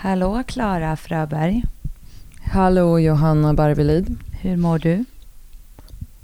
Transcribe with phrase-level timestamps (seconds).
[0.00, 1.62] Hallå Klara Fröberg.
[2.52, 4.18] Hallå Johanna Barvelid.
[4.40, 5.04] Hur mår du?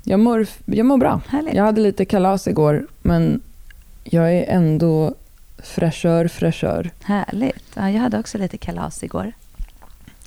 [0.04, 1.20] Jag mår, jag mår bra.
[1.28, 1.54] Härligt.
[1.54, 3.40] Jag hade lite kalas igår, men
[4.04, 5.14] jag är ändå
[5.58, 6.90] fräschör, fräschör.
[7.04, 7.72] Härligt.
[7.74, 9.32] Ja, jag hade också lite kalas igår.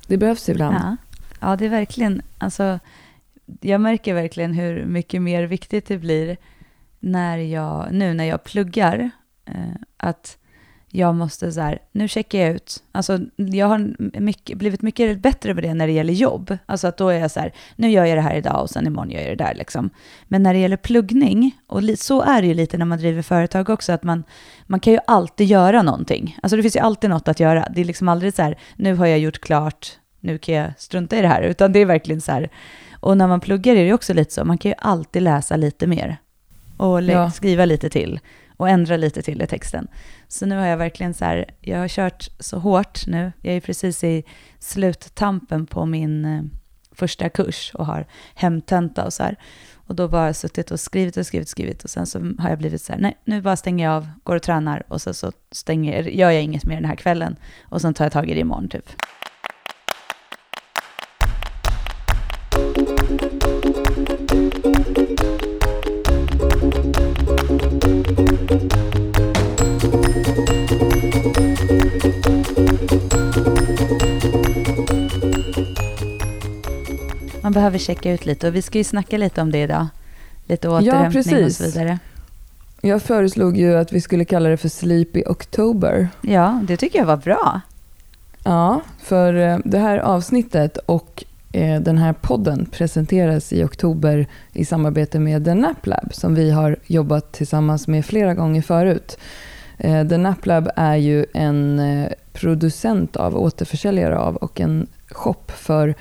[0.08, 0.76] Det behövs ibland.
[0.76, 0.98] Ja.
[1.40, 2.22] ja, det är verkligen...
[2.38, 2.80] Alltså,
[3.62, 6.38] jag märker verkligen hur mycket mer viktigt det blir
[7.00, 9.10] när jag, nu när jag pluggar.
[9.46, 9.54] Eh,
[9.98, 10.38] att
[10.92, 12.84] jag måste så här, nu checkar jag ut.
[12.92, 16.58] Alltså, jag har mycket, blivit mycket bättre på det när det gäller jobb.
[16.66, 18.88] Alltså att då är jag så här, nu gör jag det här idag och sen
[18.88, 19.90] imorgon gör jag det där liksom.
[20.28, 23.70] Men när det gäller pluggning, och så är det ju lite när man driver företag
[23.70, 24.24] också, att man,
[24.66, 26.38] man kan ju alltid göra någonting.
[26.44, 27.68] Alltså det finns ju alltid något att göra.
[27.76, 31.18] Det är liksom aldrig så här, nu har jag gjort klart, nu kan jag strunta
[31.18, 32.50] i det här, utan det är verkligen så här.
[33.00, 35.88] Och när man pluggar är det också lite så, man kan ju alltid läsa lite
[35.88, 36.18] mer
[36.78, 37.32] och ja.
[37.32, 38.20] skriva lite till
[38.58, 39.88] och ändra lite till i texten.
[40.28, 43.32] Så nu har jag verkligen så här, jag har kört så hårt nu.
[43.42, 44.24] Jag är precis i
[44.60, 46.42] sluttampen på min eh,
[46.92, 49.36] första kurs och har hemtenta och så här.
[49.76, 52.58] Och då bara suttit och skrivit och skrivit och skrivit och sen så har jag
[52.58, 55.32] blivit så här, nej, nu bara stänger jag av, går och tränar och så, så
[55.52, 58.40] stänger, gör jag inget mer den här kvällen och sen tar jag tag i det
[58.40, 58.90] imorgon typ.
[70.38, 70.46] Man
[77.52, 79.88] behöver checka ut lite och vi ska ju snacka lite om det idag.
[80.46, 82.00] Lite återhämtning ja, och så vidare.
[82.82, 86.10] Jag föreslog ju att vi skulle kalla det för Sleepy October.
[86.22, 87.62] Ja, det tycker jag var bra.
[88.44, 94.66] Ja, för eh, det här avsnittet och eh, den här podden presenteras i oktober i
[94.66, 99.18] samarbete med The Nap Lab som vi har jobbat tillsammans med flera gånger förut.
[99.78, 105.44] Eh, The Nap Lab är ju en eh, producent av, återförsäljare av och en shop
[105.48, 105.96] för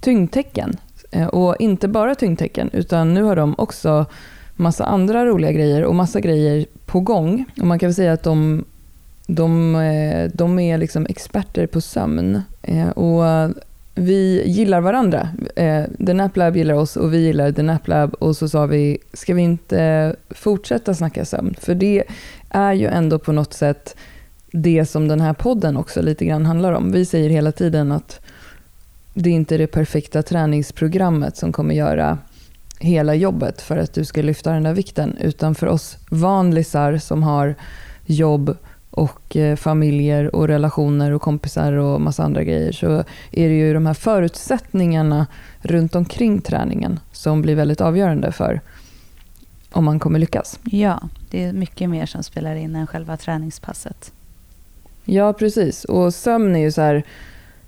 [0.00, 0.76] tyngdtecken.
[1.10, 4.06] Eh, och inte bara tyngdtecken, utan nu har de också
[4.54, 7.44] massa andra roliga grejer och massa grejer på gång.
[7.60, 8.64] Och man kan väl säga att de,
[9.26, 9.72] de,
[10.34, 12.42] de är liksom experter på sömn.
[12.94, 13.54] Och
[13.94, 15.28] vi gillar varandra.
[16.06, 18.14] The Nap Lab gillar oss och vi gillar The Nap Lab.
[18.14, 21.54] Och så sa vi, ska vi inte fortsätta snacka sömn?
[21.60, 22.04] För det
[22.50, 23.96] är ju ändå på något sätt
[24.52, 26.92] det som den här podden också lite grann handlar om.
[26.92, 28.20] Vi säger hela tiden att
[29.14, 32.18] det är inte det perfekta träningsprogrammet som kommer göra
[32.78, 35.16] hela jobbet för att du ska lyfta den där vikten.
[35.20, 37.54] Utan för oss vanlisar som har
[38.06, 38.56] jobb
[38.90, 43.74] och eh, familjer och relationer och kompisar och massa andra grejer så är det ju
[43.74, 45.26] de här förutsättningarna
[45.60, 48.60] runt omkring träningen som blir väldigt avgörande för
[49.72, 50.58] om man kommer lyckas.
[50.64, 51.00] Ja,
[51.30, 54.12] det är mycket mer som spelar in än själva träningspasset.
[55.04, 55.84] Ja, precis.
[55.84, 57.04] Och sömn är ju så här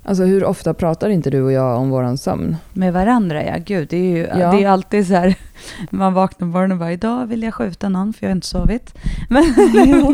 [0.04, 2.56] Alltså hur ofta pratar inte du och jag om våran sömn?
[2.72, 3.88] Med varandra ja, gud.
[3.88, 4.52] Det är ju ja.
[4.52, 5.34] det är alltid så här,
[5.90, 8.46] man vaknar på morgonen och bara, idag vill jag skjuta någon för jag har inte
[8.46, 8.94] sovit.
[9.28, 9.44] Men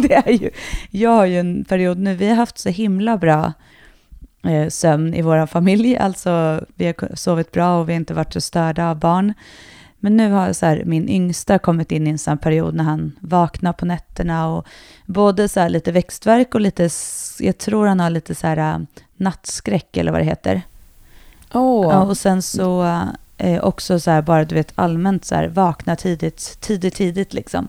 [0.03, 0.51] det är ju,
[0.91, 3.53] jag har ju en period nu, vi har haft så himla bra
[4.43, 5.97] eh, sömn i vår familj.
[5.97, 9.35] Alltså vi har sovit bra och vi har inte varit så störda av barn.
[10.01, 13.13] Men nu har så här, min yngsta kommit in i en sån period när han
[13.21, 14.67] vaknar på nätterna och
[15.07, 16.91] både så lite växtverk och lite,
[17.39, 18.79] jag tror han har lite så här äh,
[19.17, 20.63] nattskräck eller vad det heter.
[21.53, 21.93] Oh.
[21.93, 23.01] Ja, och sen så
[23.39, 27.69] eh, också så här bara du vet allmänt så här vakna tidigt, tidigt, tidigt liksom.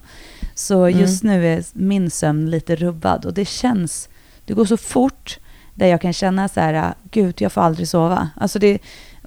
[0.56, 1.00] Så mm.
[1.00, 1.36] just mm.
[1.36, 4.10] nu är min sömn lite rubbad och det känns,
[4.46, 5.40] det går så fort
[5.74, 8.30] där jag kan känna så här, äh, gud jag får aldrig sova.
[8.36, 8.80] Alltså det,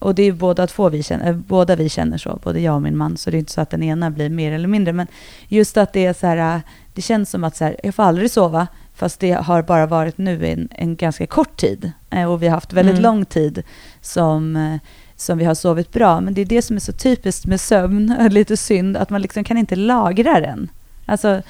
[0.02, 2.82] och det är båda två vi känner, äh, båda vi känner så, både jag och
[2.82, 5.06] min man, så det är inte så att den ena blir mer eller mindre, men
[5.48, 6.62] just att det är så här,
[6.94, 10.18] det känns som att så här, jag får aldrig sova, fast det har bara varit
[10.18, 11.92] nu en, en ganska kort tid.
[12.10, 13.02] Eh, och vi har haft väldigt mm.
[13.02, 13.62] lång tid
[14.00, 14.76] som, eh,
[15.16, 16.20] som vi har sovit bra.
[16.20, 19.44] Men det är det som är så typiskt med sömn, lite synd, att man liksom
[19.44, 20.70] kan inte lagra den.
[21.06, 21.42] Alltså,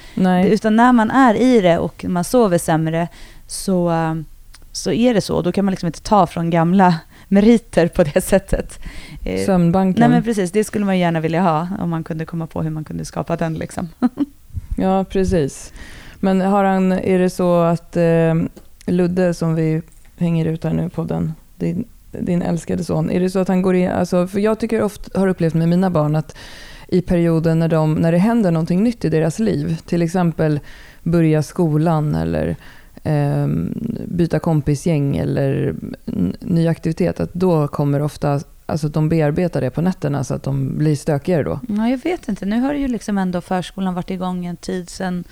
[0.46, 3.08] utan när man är i det och man sover sämre
[3.46, 4.14] så, eh,
[4.72, 5.42] så är det så.
[5.42, 6.94] Då kan man liksom inte ta från gamla
[7.32, 8.78] meriter på det sättet.
[9.46, 10.00] Sömnbanken.
[10.00, 12.70] Nej men precis, det skulle man gärna vilja ha om man kunde komma på hur
[12.70, 13.54] man kunde skapa den.
[13.54, 13.88] Liksom.
[14.76, 15.72] Ja, precis.
[16.20, 18.34] Men har han, är det så att eh,
[18.86, 19.82] Ludde, som vi
[20.16, 23.62] hänger ut här nu på den, din, din älskade son, är det så att han
[23.62, 26.36] går in, alltså, för jag tycker ofta, har upplevt med mina barn att
[26.88, 30.60] i perioden när, de, när det händer någonting nytt i deras liv, till exempel
[31.02, 32.56] börja skolan eller
[33.02, 33.46] eh,
[34.06, 35.74] byta kompisgäng eller
[36.40, 40.78] ny aktivitet, att då kommer ofta Alltså de bearbetar det på nätterna så att de
[40.78, 41.60] blir stökigare då?
[41.68, 42.46] Ja, jag vet inte.
[42.46, 45.24] Nu har ju liksom ändå förskolan varit igång en tid sen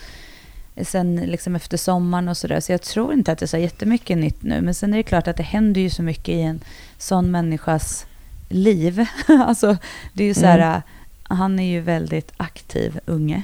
[0.83, 2.61] sen liksom efter sommaren och sådär.
[2.61, 4.61] Så jag tror inte att det är så jättemycket nytt nu.
[4.61, 6.61] Men sen är det klart att det händer ju så mycket i en
[6.99, 8.07] sån människas
[8.49, 9.07] liv.
[9.29, 9.77] alltså,
[10.13, 10.83] det är ju så här, mm.
[11.23, 13.43] han är ju väldigt aktiv unge.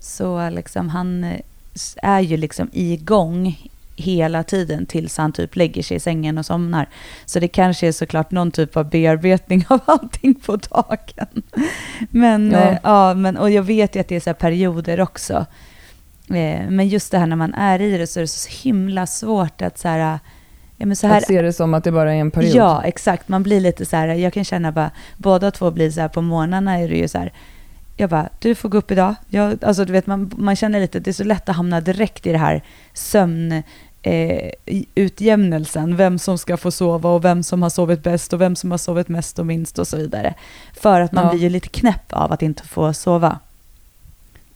[0.00, 1.26] Så liksom han
[2.02, 6.88] är ju liksom igång hela tiden tills han typ lägger sig i sängen och somnar.
[7.26, 11.42] Så det kanske är såklart någon typ av bearbetning av allting på dagen.
[12.10, 12.58] Men, ja.
[12.58, 15.46] Eh, ja men, och jag vet ju att det är så perioder också.
[16.28, 19.06] Eh, men just det här när man är i det så är det så himla
[19.06, 20.18] svårt att så här,
[20.80, 22.54] Ja, men så här, att se det som att det bara är en period.
[22.54, 23.28] Ja, exakt.
[23.28, 26.22] Man blir lite så här, jag kan känna bara, båda två blir så här, på
[26.22, 27.32] morgnarna är det ju så här,
[28.00, 29.14] jag bara, du får gå upp idag.
[29.28, 32.26] Jag, alltså, du vet, man, man känner lite, det är så lätt att hamna direkt
[32.26, 32.62] i det här
[32.92, 33.62] sömn,
[34.02, 34.50] eh,
[34.94, 38.70] utjämnelsen, vem som ska få sova och vem som har sovit bäst och vem som
[38.70, 40.34] har sovit mest och minst och så vidare.
[40.72, 41.30] För att man ja.
[41.30, 43.38] blir ju lite knäpp av att inte få sova.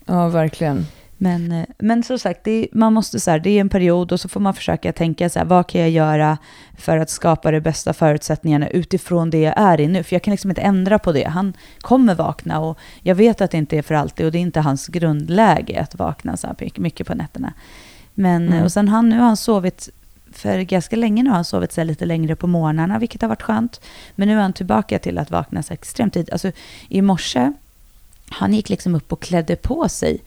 [0.06, 0.86] Ja, verkligen.
[1.22, 4.20] Men, eh, men som sagt, är, man måste så här, det är en period och
[4.20, 6.38] så får man försöka tänka så här, vad kan jag göra
[6.78, 10.02] för att skapa de bästa förutsättningarna utifrån det jag är i nu?
[10.02, 11.28] För jag kan liksom inte ändra på det.
[11.28, 14.40] Han kommer vakna och jag vet att det inte är för alltid och det är
[14.40, 17.52] inte hans grundläge att vakna så här mycket på nätterna.
[18.14, 18.64] Men, mm.
[18.64, 19.88] och sen han, nu har han sovit
[20.32, 23.42] för ganska länge nu har han sovit så lite längre på morgnarna, vilket har varit
[23.42, 23.80] skönt.
[24.14, 26.32] Men nu är han tillbaka till att vakna så extremt tidigt.
[26.32, 26.52] Alltså
[26.88, 27.52] i morse,
[28.30, 30.20] han gick liksom upp och klädde på sig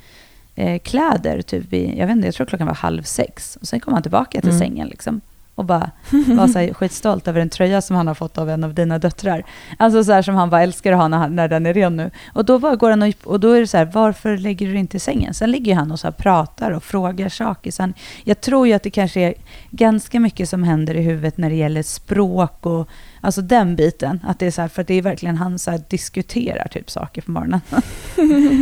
[0.55, 3.57] eh, kläder, typ i, jag vet inte, jag tror klockan var halv sex.
[3.61, 4.59] Och sen kom han tillbaka till mm.
[4.59, 5.21] sängen liksom
[5.55, 8.63] och bara var så här skitstolt över en tröja som han har fått av en
[8.63, 9.43] av dina döttrar.
[9.77, 12.11] Alltså så här som han bara älskar att ha när, när den är ren nu.
[12.33, 14.77] Och då bara går han och, och då är det så här, varför lägger du
[14.77, 15.33] inte i sängen?
[15.33, 17.71] Sen ligger han och så pratar och frågar saker.
[17.71, 17.93] Så han,
[18.23, 19.33] jag tror ju att det kanske är
[19.71, 22.89] ganska mycket som händer i huvudet när det gäller språk och
[23.25, 25.81] Alltså den biten, att det är så här, för det är verkligen han så här
[25.89, 27.62] diskuterar typ saker på morgonen.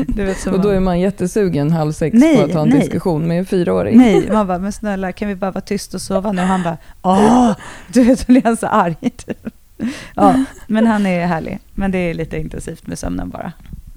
[0.15, 2.79] vet, och då är man jättesugen halv sex nej, på att ha en nej.
[2.79, 3.97] diskussion med en fyraåring.
[3.97, 6.41] Nej, man bara, men snälla kan vi bara vara tyst och sova nu?
[6.41, 7.55] Och han bara, åh,
[7.87, 8.95] du vet, då blir han så arg.
[9.01, 9.47] Typ.
[10.15, 11.59] Ja, men han är härlig.
[11.73, 13.51] Men det är lite intensivt med sömnen bara.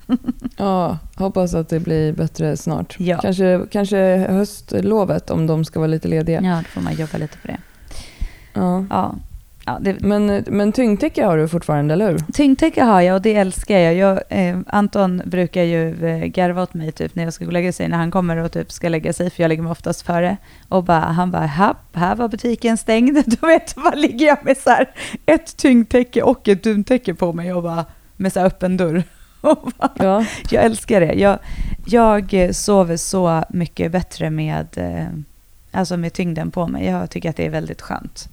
[0.56, 2.96] ja, hoppas att det blir bättre snart.
[2.98, 3.18] Ja.
[3.18, 6.40] Kanske, kanske höstlovet om de ska vara lite lediga.
[6.42, 7.58] Ja, då får man jobba lite på det.
[8.52, 8.84] Ja.
[8.90, 9.14] ja.
[9.68, 10.00] Ja, det...
[10.00, 12.18] men, men tyngdtäcke har du fortfarande, eller hur?
[12.32, 13.94] Tyngdtäcke har jag och det älskar jag.
[13.94, 17.52] jag eh, Anton brukar ju eh, garva åt mig typ när jag ska gå och
[17.52, 20.02] lägga sig, när han kommer och typ ska lägga sig, för jag lägger mig oftast
[20.02, 20.36] före.
[20.68, 21.46] Och bara, han bara,
[21.92, 23.22] här var butiken stängd.
[23.40, 24.90] Då vet du, bara ligger jag med så här
[25.26, 27.84] ett tyngdtäcke och ett duntäcke på mig och bara
[28.16, 29.02] med så här öppen dörr.
[29.42, 30.24] Bara, ja.
[30.50, 31.12] Jag älskar det.
[31.12, 31.38] Jag,
[31.86, 35.06] jag sover så mycket bättre med, eh,
[35.70, 36.86] alltså med tyngden på mig.
[36.86, 38.28] Jag tycker att det är väldigt skönt.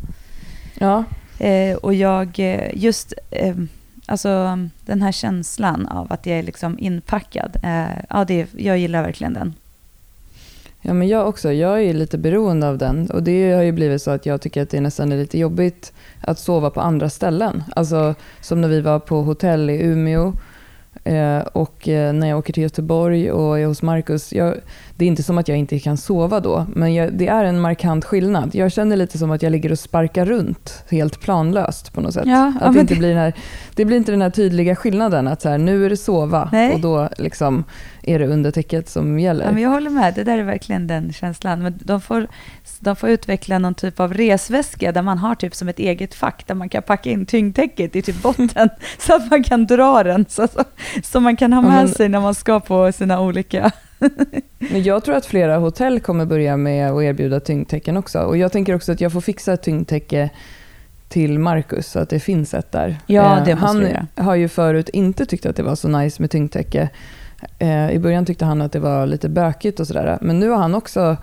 [0.79, 1.03] Ja,
[1.39, 3.55] Eh, och jag, eh, just eh,
[4.05, 9.03] alltså den här känslan av att jag är liksom inpackad, eh, ja, det, jag gillar
[9.03, 9.53] verkligen den.
[10.81, 11.51] Ja, men jag också.
[11.51, 13.11] Jag är lite beroende av den.
[13.11, 15.93] Och det har ju blivit så att jag tycker att det nästan är lite jobbigt
[16.21, 17.63] att sova på andra ställen.
[17.75, 20.33] Alltså som när vi var på hotell i Umeå
[21.03, 24.33] Eh, och eh, när jag åker till Göteborg och är hos Markus
[24.95, 27.61] det är inte som att jag inte kan sova då, men jag, det är en
[27.61, 28.55] markant skillnad.
[28.55, 32.23] Jag känner lite som att jag ligger och sparkar runt helt planlöst på något sätt.
[32.25, 33.33] Ja, att det, inte blir den här,
[33.75, 36.73] det blir inte den här tydliga skillnaden att så här, nu är det sova Nej.
[36.73, 37.63] och då liksom
[38.03, 39.45] är det undertäcket som gäller.
[39.45, 41.63] Ja, men jag håller med, det där är verkligen den känslan.
[41.63, 42.27] Men de får,
[42.79, 46.47] de får utveckla någon typ av resväska där man har typ som ett eget fack
[46.47, 50.25] där man kan packa in tyngdtäcket i typ botten så att man kan dra den
[50.29, 50.63] så, så,
[51.03, 53.71] så man kan ha med men, sig när man ska på sina olika...
[54.71, 58.19] men jag tror att flera hotell kommer börja med att erbjuda tyngdtäcken också.
[58.19, 60.29] Och jag tänker också att jag får fixa ett tyngdtäcke
[61.09, 62.97] till Marcus så att det finns ett där.
[63.07, 66.31] Ja, det måste Han har ju förut inte tyckt att det var så nice med
[66.31, 66.89] tyngdtäcke.
[67.59, 70.17] Eh, I början tyckte han att det var lite bökigt och sådär.
[70.21, 71.17] Men nu har han också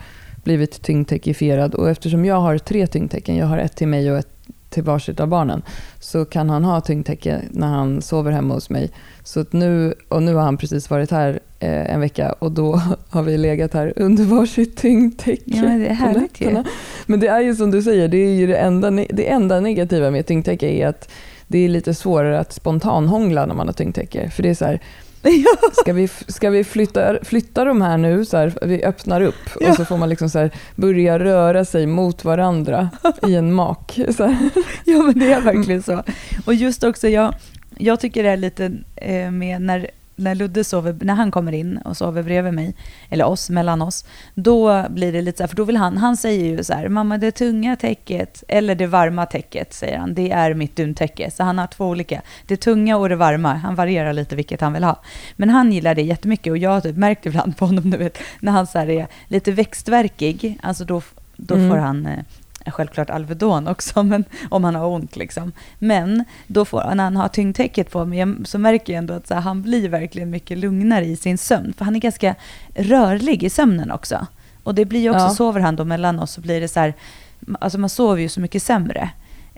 [0.45, 4.40] blivit tyngdtäckifierad och eftersom jag har tre tyngdtäcken, jag har ett till mig och ett
[4.71, 5.63] till varsitt av barnen,
[6.01, 8.91] så kan han ha tyngdtäcke när han sover hemma hos mig.
[9.25, 13.23] Så nu, och nu har han precis varit här eh, en vecka och då har
[13.23, 15.43] vi legat här under varsitt tyngdtäcke.
[15.45, 16.65] Ja, men det är härligt ju.
[17.07, 20.11] Men det är ju som du säger, det är ju det enda, det enda negativa
[20.11, 21.11] med tyngdtäcke är att
[21.47, 24.31] det är lite svårare att spontanhångla när man har tyngdtäcke.
[24.31, 24.81] För det är så här,
[25.73, 28.25] Ska vi, ska vi flytta, flytta de här nu?
[28.25, 29.71] Så här, vi öppnar upp ja.
[29.71, 32.91] och så får man liksom så här, börja röra sig mot varandra
[33.29, 33.99] i en mak.
[34.85, 36.03] Ja, men det är verkligen så.
[36.45, 37.35] Och just också, jag,
[37.79, 41.77] jag tycker det är lite eh, med när när Ludde sover, när han kommer in
[41.77, 42.75] och sover bredvid mig,
[43.09, 46.17] eller oss, mellan oss, då blir det lite så här, för då vill han, han
[46.17, 50.31] säger ju så här, mamma det tunga täcket, eller det varma täcket, säger han, det
[50.31, 51.31] är mitt duntäcke.
[51.31, 54.73] Så han har två olika, det tunga och det varma, han varierar lite vilket han
[54.73, 55.03] vill ha.
[55.37, 58.19] Men han gillar det jättemycket och jag har typ märkt ibland på honom, du vet,
[58.41, 61.03] när han så här är lite växtverkig, alltså då,
[61.37, 61.71] då mm.
[61.71, 62.25] får han eh,
[62.71, 65.17] självklart Alvedon också, men, om han har ont.
[65.17, 65.53] Liksom.
[65.79, 69.41] Men då får, när han har tyngdtäcket på mig så märker jag ändå att här,
[69.41, 71.73] han blir verkligen mycket lugnare i sin sömn.
[71.79, 72.35] För han är ganska
[72.75, 74.27] rörlig i sömnen också.
[74.63, 75.31] Och det blir ju också, ja.
[75.31, 76.95] sover han då mellan oss så blir det så här,
[77.61, 79.11] alltså man sover ju så mycket sämre.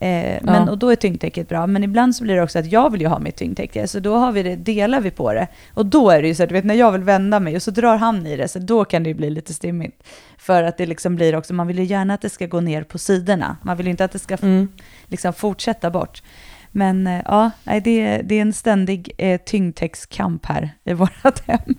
[0.03, 0.71] Eh, men, ja.
[0.71, 1.67] Och då är tyngdtäcket bra.
[1.67, 3.89] Men ibland så blir det också att jag vill ju ha mitt tyngdtäcke.
[3.89, 5.49] Så då har vi det, delar vi på det.
[5.75, 7.63] Och då är det ju så att du vet när jag vill vända mig och
[7.63, 8.49] så drar han i det.
[8.49, 10.03] Så då kan det ju bli lite stimmigt.
[10.39, 12.83] För att det liksom blir också, man vill ju gärna att det ska gå ner
[12.83, 13.57] på sidorna.
[13.63, 14.69] Man vill ju inte att det ska mm.
[15.07, 16.23] liksom fortsätta bort.
[16.71, 21.75] Men eh, ja, det, det är en ständig eh, tyngdtäckskamp här i vårt hem.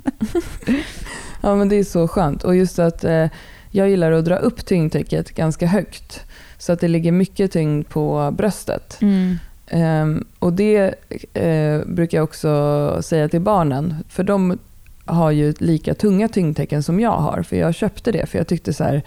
[1.42, 2.44] ja men det är så skönt.
[2.44, 3.28] Och just att eh,
[3.72, 6.26] jag gillar att dra upp tyngdtäcket ganska högt.
[6.64, 8.98] Så att det ligger mycket tyngd på bröstet.
[9.02, 9.38] Mm.
[9.72, 10.94] Um, och det
[11.38, 14.58] uh, brukar jag också säga till barnen, för de
[15.06, 17.44] har ju lika tunga tyngdtecken som jag har.
[17.44, 19.02] För jag köpte det, för jag tyckte så här,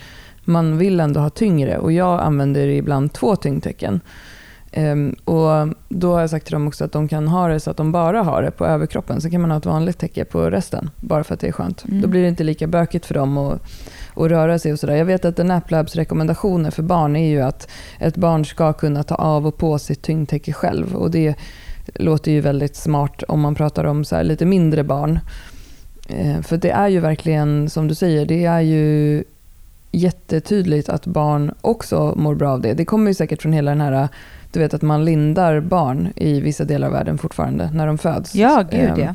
[0.45, 4.01] man vill ändå ha tyngre och jag använder ibland två tyngdtecken.
[4.77, 7.71] Um, och då har jag sagt till dem också att de kan ha det så
[7.71, 9.21] att de bara har det på överkroppen.
[9.21, 11.85] Sen kan man ha ett vanligt täcke på resten, bara för att det är skönt.
[11.85, 12.01] Mm.
[12.01, 13.63] Då blir det inte lika bökigt för dem att,
[14.17, 14.97] att röra sig och sådär.
[14.97, 17.69] Jag vet att The Naplabs rekommendationer för barn är ju att
[17.99, 20.97] ett barn ska kunna ta av och på sitt tyngdtäcke själv.
[20.97, 21.35] Och det
[21.95, 25.19] låter ju väldigt smart om man pratar om så lite mindre barn.
[26.09, 29.25] Eh, för det är ju verkligen, som du säger, det är ju
[29.93, 32.75] jättetydligt att barn också mår bra av det.
[32.75, 34.09] Det kommer ju säkert från hela den här,
[34.53, 38.35] du vet att man lindar barn i vissa delar av världen fortfarande när de föds.
[38.35, 39.15] Ja, gud ja.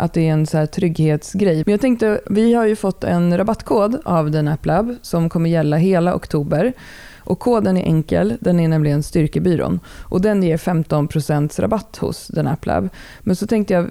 [0.00, 1.62] Att det är en så här trygghetsgrej.
[1.66, 5.76] Men jag tänkte, vi har ju fått en rabattkod av den AppLab som kommer gälla
[5.76, 6.72] hela oktober.
[7.18, 9.80] Och koden är enkel, den är nämligen Styrkebyrån.
[10.02, 12.88] Och den ger 15% rabatt hos den AppLab.
[13.20, 13.90] Men så tänkte jag,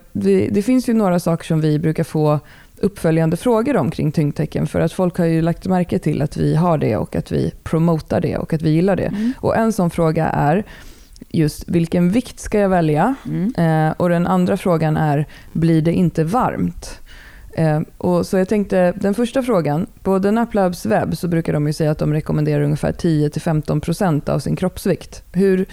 [0.52, 2.40] det finns ju några saker som vi brukar få
[2.82, 4.68] uppföljande frågor om kring tyngdtecken.
[4.68, 7.54] För att folk har ju lagt märke till att vi har det och att vi
[7.64, 9.06] promotar det och att vi gillar det.
[9.06, 9.34] Mm.
[9.40, 10.64] Och en sån fråga är
[11.30, 13.16] just vilken vikt ska jag välja?
[13.26, 13.88] Mm.
[13.88, 17.00] Eh, och den andra frågan är, blir det inte varmt?
[17.54, 21.68] Eh, och så jag tänkte, den första frågan, på The Naplabs webb så brukar de
[21.68, 25.24] ju säga att de rekommenderar ungefär 10-15% av sin kroppsvikt.
[25.32, 25.66] Hur,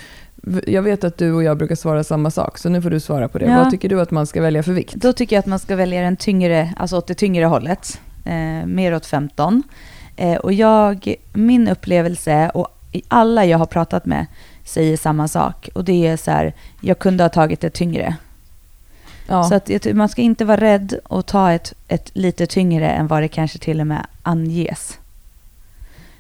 [0.67, 3.29] jag vet att du och jag brukar svara samma sak, så nu får du svara
[3.29, 3.45] på det.
[3.45, 3.57] Ja.
[3.57, 4.95] Vad tycker du att man ska välja för vikt?
[4.95, 8.67] Då tycker jag att man ska välja den tyngre, alltså åt det tyngre hållet, eh,
[8.67, 9.63] mer åt 15.
[10.17, 12.69] Eh, och jag, min upplevelse, och
[13.09, 14.27] alla jag har pratat med,
[14.67, 15.69] säger samma sak.
[15.75, 18.17] Och det är så här, jag kunde ha tagit det tyngre.
[19.27, 19.45] Ja.
[19.45, 23.23] Så att man ska inte vara rädd att ta ett, ett lite tyngre än vad
[23.23, 24.99] det kanske till och med anges.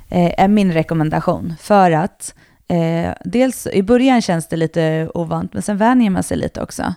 [0.08, 1.54] Eh, är min rekommendation.
[1.60, 2.34] För att
[2.68, 6.94] eh, dels i början känns det lite ovant, men sen vänjer man sig lite också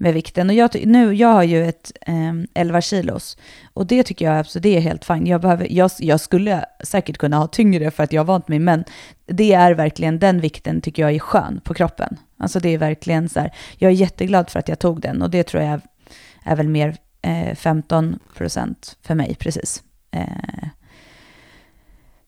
[0.00, 0.50] med vikten.
[0.50, 3.38] Och jag, nu, jag har ju ett eh, 11 kilos
[3.74, 5.28] och det tycker jag absolut det är helt fint.
[5.28, 8.58] Jag, behöver, jag, jag skulle säkert kunna ha tyngre för att jag har vant mig,
[8.58, 8.84] men
[9.26, 12.16] det är verkligen den vikten tycker jag är skön på kroppen.
[12.38, 15.30] Alltså det är verkligen så här, jag är jätteglad för att jag tog den och
[15.30, 15.80] det tror jag
[16.44, 19.82] är väl mer eh, 15 procent för mig precis.
[20.10, 20.68] Eh,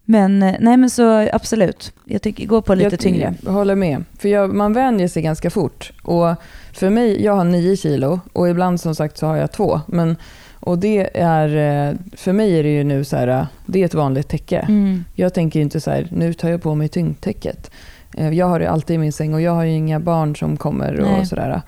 [0.04, 3.34] men eh, nej men så absolut, jag tycker gå på lite jag, tyngre.
[3.44, 5.92] Jag håller med, för jag, man vänjer sig ganska fort.
[6.02, 6.34] Och
[6.72, 9.80] för mig, jag har nio kilo och ibland som sagt så har jag två.
[9.86, 10.16] Men,
[10.60, 11.48] och det är,
[11.88, 14.58] eh, för mig är det ju nu så här, det är ett vanligt täcke.
[14.58, 15.04] Mm.
[15.14, 17.70] Jag tänker inte så här, nu tar jag på mig tyngdtäcket.
[18.16, 20.56] Eh, jag har det alltid i min säng och jag har ju inga barn som
[20.56, 21.62] kommer och sådär.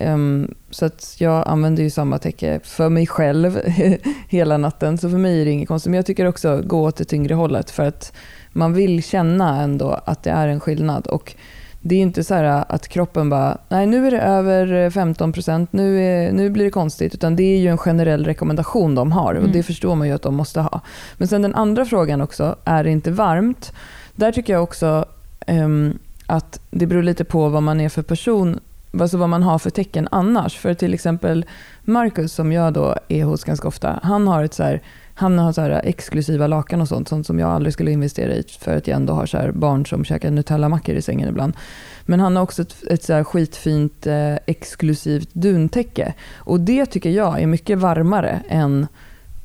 [0.00, 3.60] Um, så att jag använder ju samma täcke för mig själv
[4.28, 4.98] hela natten.
[4.98, 5.90] Så för mig är det inget konstigt.
[5.90, 7.70] Men jag tycker också gå åt det tyngre hållet.
[7.70, 8.12] För att
[8.52, 11.06] man vill känna ändå att det är en skillnad.
[11.06, 11.34] Och
[11.80, 12.34] det är inte så
[12.68, 15.92] att kroppen bara, nej nu är det över 15 procent, nu,
[16.32, 17.14] nu blir det konstigt.
[17.14, 19.34] Utan det är ju en generell rekommendation de har.
[19.34, 19.62] Och det mm.
[19.62, 20.80] förstår man ju att de måste ha.
[21.16, 23.72] Men sen den andra frågan också, är det inte varmt?
[24.14, 25.04] Där tycker jag också
[25.46, 28.60] um, att det beror lite på vad man är för person
[29.00, 30.58] alltså vad man har för tecken annars.
[30.58, 31.46] För till exempel
[31.82, 34.82] Marcus, som jag då är hos ganska ofta, han har ett så här,
[35.14, 38.44] han har så här exklusiva lakan och sånt, sånt som jag aldrig skulle investera i
[38.60, 41.56] för att jag ändå har så barn som käkar Nutella-mackor i sängen ibland.
[42.02, 46.14] Men han har också ett, ett så skitfint eh, exklusivt duntäcke.
[46.36, 48.86] Och det tycker jag är mycket varmare än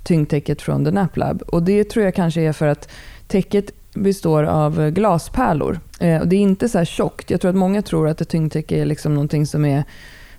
[0.04, 1.42] tyngdtäcket från The Nap Lab.
[1.42, 2.90] Och det tror jag kanske är för att
[3.28, 5.80] täcket består av glaspärlor.
[6.00, 7.30] Eh, och det är inte så här tjockt.
[7.30, 9.84] Jag tror att många tror att ett tyngdtäcke är liksom någonting som är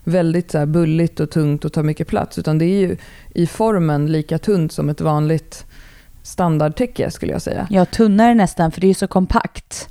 [0.04, 2.38] väldigt så bulligt och tungt och tar mycket plats.
[2.38, 2.96] Utan det är ju
[3.34, 5.66] i formen lika tunt som ett vanligt
[6.22, 7.66] standardtäcke skulle jag säga.
[7.70, 9.88] Ja, tunnare nästan för det är ju så kompakt.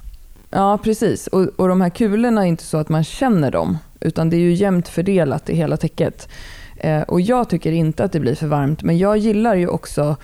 [0.50, 1.28] Ja, precis.
[1.28, 3.78] Och, och de här kulorna är inte så att man känner dem.
[4.00, 6.30] Utan det är ju jämnt fördelat i hela täcket.
[6.78, 8.84] Eh, och jag tycker inte att det blir för varmt.
[8.84, 10.16] Men jag gillar ju också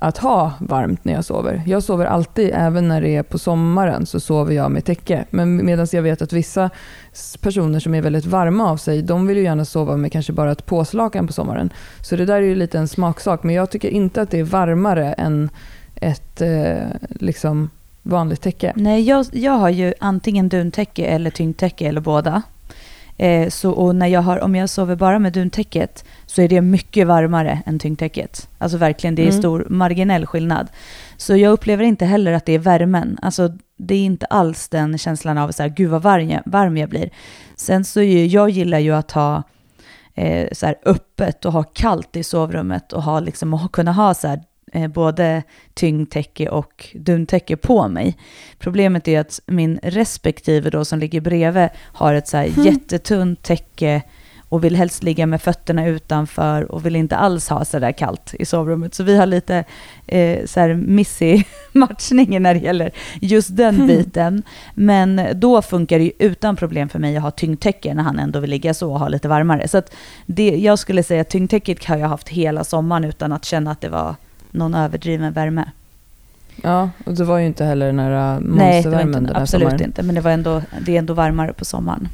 [0.00, 1.62] att ha varmt när jag sover.
[1.66, 5.24] Jag sover alltid, även när det är på sommaren, så sover jag med täcke.
[5.30, 6.70] Men medan jag vet att vissa
[7.40, 10.52] personer som är väldigt varma av sig, de vill ju gärna sova med kanske bara
[10.52, 11.70] ett påslakan på sommaren.
[12.00, 13.42] Så det där är ju lite en smaksak.
[13.42, 15.50] Men jag tycker inte att det är varmare än
[15.94, 16.76] ett eh,
[17.10, 17.70] liksom
[18.02, 18.72] vanligt täcke.
[18.76, 22.42] Nej, jag, jag har ju antingen duntäcke eller tyngdtäcke eller båda.
[23.18, 26.60] Eh, så, och när jag har, om jag sover bara med duntäcket så är det
[26.60, 28.48] mycket varmare än tyngdtäcket.
[28.58, 29.38] Alltså verkligen, det är mm.
[29.38, 30.68] stor marginell skillnad.
[31.16, 33.18] Så jag upplever inte heller att det är värmen.
[33.22, 36.88] Alltså det är inte alls den känslan av så här, gud vad varm, varm jag
[36.88, 37.10] blir.
[37.56, 39.42] Sen så ju, jag gillar ju att ha
[40.14, 44.14] eh, så här öppet och ha kallt i sovrummet och ha liksom, och kunna ha
[44.14, 45.42] så här eh, både
[45.74, 48.16] tyngdtäcke och duntäcke på mig.
[48.58, 52.64] Problemet är att min respektive då som ligger bredvid har ett så här mm.
[52.64, 54.02] jättetunt täcke
[54.48, 58.34] och vill helst ligga med fötterna utanför och vill inte alls ha så där kallt
[58.38, 58.94] i sovrummet.
[58.94, 59.64] Så vi har lite
[60.06, 63.86] eh, så här missig matchning när det gäller just den mm.
[63.86, 64.42] biten.
[64.74, 68.40] Men då funkar det ju utan problem för mig att ha tyngdtäcke när han ändå
[68.40, 69.68] vill ligga så och ha lite varmare.
[69.68, 69.82] Så
[70.26, 73.80] det, jag skulle säga att tyngdtäcket har jag haft hela sommaren utan att känna att
[73.80, 74.14] det var
[74.50, 75.64] någon överdriven värme.
[76.62, 79.84] Ja, och det var ju inte heller den här monstervärmen Nej, det var absolut sommaren.
[79.84, 80.02] inte.
[80.02, 82.08] Men det, var ändå, det är ändå varmare på sommaren.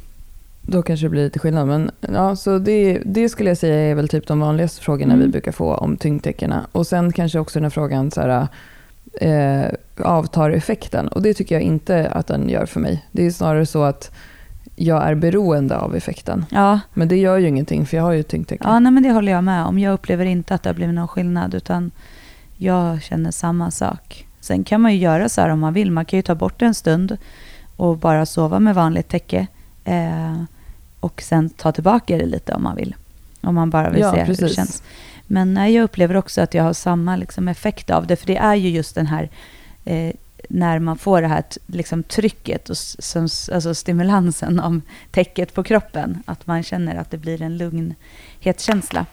[0.61, 1.67] Då kanske det blir lite skillnad.
[1.67, 5.25] Men ja, så det, det skulle jag säga är väl typ de vanligaste frågorna mm.
[5.25, 6.67] vi brukar få om tyngdtäckena.
[6.71, 8.47] Och sen kanske också den här frågan så här,
[9.21, 9.65] eh,
[10.05, 11.07] avtar effekten.
[11.07, 13.05] Och det tycker jag inte att den gör för mig.
[13.11, 14.11] Det är snarare så att
[14.75, 16.45] jag är beroende av effekten.
[16.49, 16.79] Ja.
[16.93, 18.63] Men det gör ju ingenting för jag har ju tyngdtäcke.
[18.63, 19.79] Ja, nej, men det håller jag med om.
[19.79, 21.91] Jag upplever inte att det har blivit någon skillnad utan
[22.57, 24.27] jag känner samma sak.
[24.39, 25.91] Sen kan man ju göra så här om man vill.
[25.91, 27.17] Man kan ju ta bort en stund
[27.75, 29.47] och bara sova med vanligt täcke.
[29.83, 30.43] Eh,
[30.99, 32.95] och sen ta tillbaka det lite om man vill.
[33.41, 34.43] Om man bara vill ja, se precis.
[34.43, 34.83] hur det känns.
[35.27, 38.15] Men nej, jag upplever också att jag har samma liksom, effekt av det.
[38.15, 39.29] För det är ju just den här
[39.85, 40.13] eh,
[40.49, 42.77] när man får det här liksom, trycket och
[43.53, 44.81] alltså stimulansen av
[45.11, 46.23] täcket på kroppen.
[46.25, 49.05] Att man känner att det blir en lugnhetskänsla.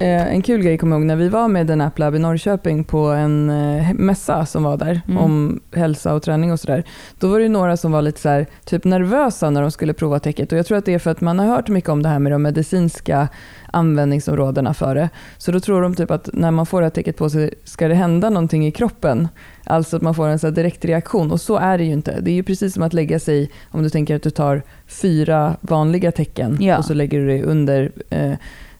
[0.00, 2.84] En kul grej kommer jag ihåg när vi var med den App Lab i Norrköping
[2.84, 5.18] på en eh, mässa som var där mm.
[5.18, 6.84] om hälsa och träning och sådär.
[7.18, 10.18] Då var det några som var lite så här, typ nervösa när de skulle prova
[10.18, 12.08] täcket och jag tror att det är för att man har hört mycket om det
[12.08, 13.28] här med de medicinska
[13.72, 15.08] användningsområdena för det.
[15.38, 17.88] Så då tror de typ att när man får det här täcket på sig ska
[17.88, 19.28] det hända någonting i kroppen.
[19.64, 22.20] Alltså att man får en så direkt reaktion och så är det ju inte.
[22.20, 25.56] Det är ju precis som att lägga sig, om du tänker att du tar fyra
[25.60, 26.78] vanliga tecken ja.
[26.78, 28.32] och så lägger du det under eh,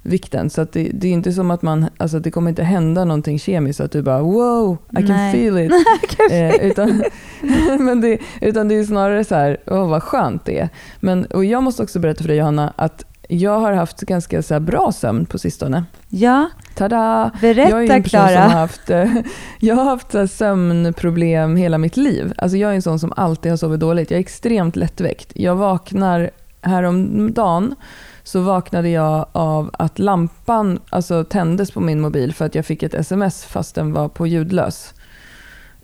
[0.05, 0.51] vikten.
[0.51, 3.81] Så det, det, är inte som att man, alltså det kommer inte hända någonting kemiskt,
[3.81, 5.33] att du bara wow, I can Nej.
[5.33, 5.73] feel it.
[6.31, 7.05] eh, utan,
[7.85, 10.69] men det, utan det är snarare så här, åh vad skönt det är.
[11.01, 14.61] Men, och jag måste också berätta för dig Johanna, att jag har haft ganska så
[14.61, 15.85] bra sömn på sistone.
[16.09, 17.31] Ja, Tada!
[17.41, 18.39] Berätta Klara.
[18.39, 19.15] Haft, eh,
[19.59, 22.33] jag har haft sömnproblem hela mitt liv.
[22.39, 24.11] Alltså jag är en sån som alltid har sovit dåligt.
[24.11, 25.33] Jag är extremt lättväckt.
[25.35, 26.31] Jag vaknar
[26.63, 27.75] häromdagen
[28.25, 32.83] så vaknade jag av att lampan alltså, tändes på min mobil för att jag fick
[32.83, 34.95] ett sms fast den var på ljudlös.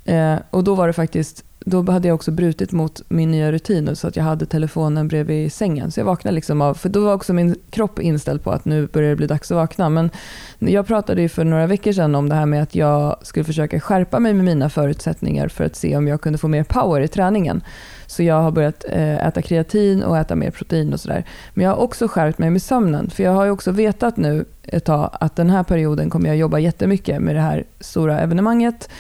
[0.05, 3.97] Eh, och då var det faktiskt då hade jag också brutit mot min nya rutin
[3.97, 5.91] så att jag hade telefonen bredvid sängen.
[5.91, 8.87] Så jag vaknade liksom av, för då var också min kropp inställd på att nu
[8.87, 9.89] börjar det bli dags att vakna.
[9.89, 10.11] Men
[10.59, 13.81] jag pratade ju för några veckor sedan om det här med att jag skulle försöka
[13.81, 17.09] skärpa mig med mina förutsättningar för att se om jag kunde få mer power i
[17.09, 17.63] träningen.
[18.11, 21.25] Så jag har börjat eh, äta kreatin och äta mer protein och sådär.
[21.55, 23.11] Men jag har också skärpt mig med sömnen.
[23.11, 26.37] För jag har ju också vetat nu ett tag att den här perioden kommer jag
[26.37, 28.91] jobba jättemycket med det här stora evenemanget.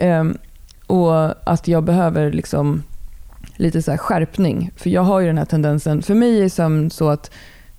[0.00, 0.38] Um,
[0.86, 2.82] och att jag behöver liksom
[3.56, 4.70] lite så skärpning.
[4.76, 6.02] För jag har ju den här tendensen.
[6.02, 7.30] För mig är sömn så att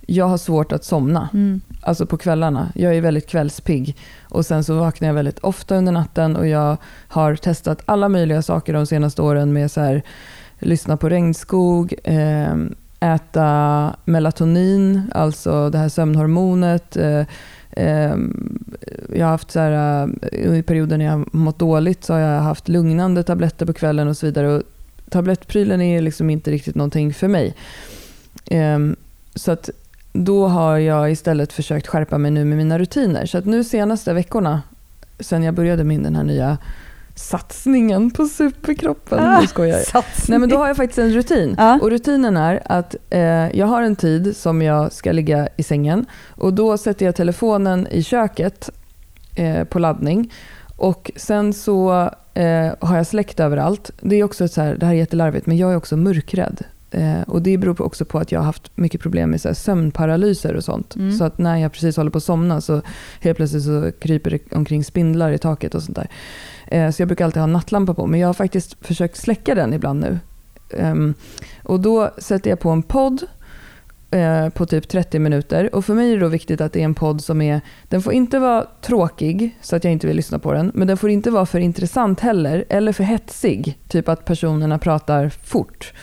[0.02, 1.30] jag har svårt att somna.
[1.34, 1.62] Mm.
[1.82, 2.72] Alltså på kvällarna.
[2.76, 3.98] Jag är väldigt kvällspigg.
[4.22, 6.78] Och sen så vaknar jag väldigt ofta under natten och jag
[7.08, 10.04] har testat alla möjliga saker de senaste åren med så här,
[10.60, 17.26] lyssna på regnskog, ehm, äta melatonin, alltså det här sömnhormonet, eh,
[17.72, 18.60] ehm,
[19.16, 22.20] jag har haft så här, eh, i perioder när jag har mått dåligt så har
[22.20, 24.48] jag haft lugnande tabletter på kvällen och så vidare.
[24.48, 24.64] Och
[25.10, 27.56] tablettprylen är liksom inte riktigt någonting för mig.
[28.46, 28.96] Ehm,
[29.36, 29.70] så att
[30.14, 33.26] då har jag istället försökt skärpa mig nu med mina rutiner.
[33.26, 34.62] Så att nu senaste veckorna,
[35.20, 36.58] sen jag började min den här nya
[37.20, 39.20] satsningen på superkroppen.
[39.20, 39.86] Ah, nu skojar jag.
[39.86, 40.26] Satsning.
[40.30, 41.56] Nej men då har jag faktiskt en rutin.
[41.58, 41.80] Ja.
[41.82, 46.06] Och rutinen är att eh, jag har en tid som jag ska ligga i sängen.
[46.30, 48.70] Och då sätter jag telefonen i köket
[49.36, 50.34] eh, på laddning.
[50.76, 53.92] Och sen så eh, har jag släckt överallt.
[54.02, 56.64] Det är också så här, det här är jättelarvigt, men jag är också mörkrädd.
[56.92, 60.56] Eh, och det beror också på att jag har haft mycket problem med så sömnparalyser
[60.56, 60.96] och sånt.
[60.96, 61.12] Mm.
[61.12, 62.82] Så att när jag precis håller på att somna så
[63.20, 66.08] helt plötsligt så kryper det omkring spindlar i taket och sånt där.
[66.72, 69.74] Eh, så jag brukar alltid ha nattlampa på, men jag har faktiskt försökt släcka den
[69.74, 70.20] ibland nu.
[70.78, 71.14] Ehm,
[71.64, 73.24] och då sätter jag på en podd
[74.12, 75.76] eh, på typ 30 minuter.
[75.76, 78.02] Och för mig är det då viktigt att det är en podd som är, den
[78.02, 80.72] får inte vara tråkig så att jag inte vill lyssna på den.
[80.76, 83.80] Men den får inte vara för intressant heller, eller för hetsig.
[83.88, 85.94] Typ att personerna pratar fort.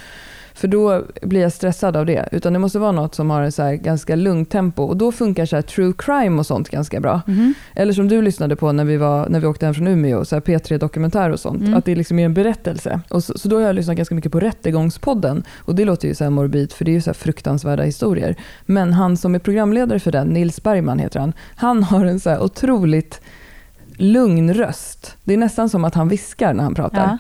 [0.57, 2.29] För då blir jag stressad av det.
[2.33, 4.83] Utan det måste vara något som har en så ganska lugnt tempo.
[4.83, 7.21] Och då funkar så här true crime och sånt ganska bra.
[7.27, 7.55] Mhm.
[7.75, 10.37] Eller som du lyssnade på när vi, var, när vi åkte hem från Umeå, så
[10.37, 11.61] här P3 Dokumentär och sånt.
[11.61, 11.75] Mm.
[11.75, 13.01] Att det liksom är en berättelse.
[13.09, 15.45] Och så, så då har jag lyssnat ganska mycket på Rättegångspodden.
[15.57, 18.37] Och det låter ju så här morbid, för det är ju så fruktansvärda historier.
[18.66, 22.31] Men han som är programledare för den, Nils Bergman heter han, han har en så
[22.31, 23.21] här otroligt
[23.97, 25.16] lugn röst.
[25.25, 27.03] Det är nästan som att han viskar när han pratar.
[27.03, 27.19] Ja.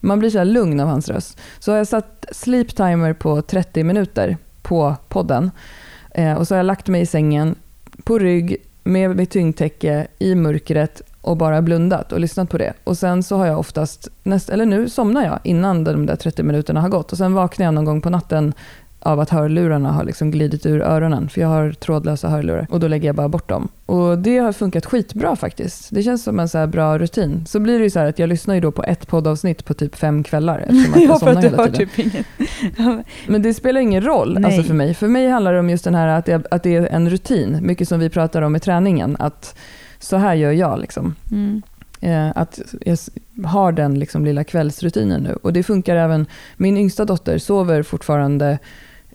[0.00, 1.40] Man blir så här lugn av hans röst.
[1.58, 5.50] Så har jag satt sleep timer på 30 minuter på podden.
[6.10, 7.54] Eh, och så har jag lagt mig i sängen
[8.04, 12.72] på rygg med mitt tyngdtäcke i mörkret och bara blundat och lyssnat på det.
[12.84, 16.42] Och sen så har jag oftast, näst, eller nu somnar jag innan de där 30
[16.42, 17.12] minuterna har gått.
[17.12, 18.54] Och sen vaknar jag någon gång på natten
[19.00, 21.28] av att hörlurarna har liksom glidit ur öronen.
[21.28, 22.66] För jag har trådlösa hörlurar.
[22.70, 23.68] Och då lägger jag bara bort dem.
[23.86, 25.88] Och det har funkat skitbra faktiskt.
[25.90, 27.46] Det känns som en så bra rutin.
[27.46, 29.74] Så blir det ju så här att jag lyssnar ju då på ett poddavsnitt på
[29.74, 30.58] typ fem kvällar.
[30.68, 31.88] Eftersom att jag Ja, somnar hela tiden.
[31.88, 32.24] typ ingen...
[33.26, 34.94] Men det spelar ingen roll alltså för mig.
[34.94, 37.58] För mig handlar det om just den här att, jag, att det är en rutin.
[37.62, 39.16] Mycket som vi pratar om i träningen.
[39.18, 39.58] Att
[39.98, 40.80] så här gör jag.
[40.80, 41.14] Liksom.
[41.30, 41.62] Mm.
[42.06, 42.98] Eh, att jag
[43.44, 45.32] har den liksom lilla kvällsrutinen nu.
[45.42, 46.26] Och det funkar även.
[46.56, 48.58] Min yngsta dotter sover fortfarande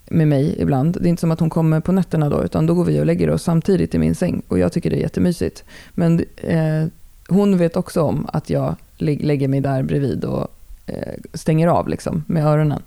[0.05, 0.97] med mig ibland.
[1.01, 3.05] Det är inte som att hon kommer på nätterna då, utan då går vi och
[3.05, 4.41] lägger oss samtidigt i min säng.
[4.47, 5.63] Och jag tycker det är jättemysigt.
[5.93, 6.85] Men eh,
[7.27, 10.47] hon vet också om att jag lägger mig där bredvid och
[10.85, 12.81] eh, stänger av liksom, med öronen.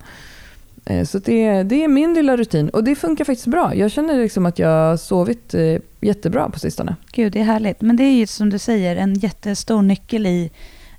[0.85, 3.75] Eh, så det, det är min lilla rutin och det funkar faktiskt bra.
[3.75, 6.95] Jag känner liksom att jag har sovit eh, jättebra på sistone.
[7.11, 7.81] Gud, det är härligt.
[7.81, 10.51] Men det är ju som du säger en jättestor nyckel i,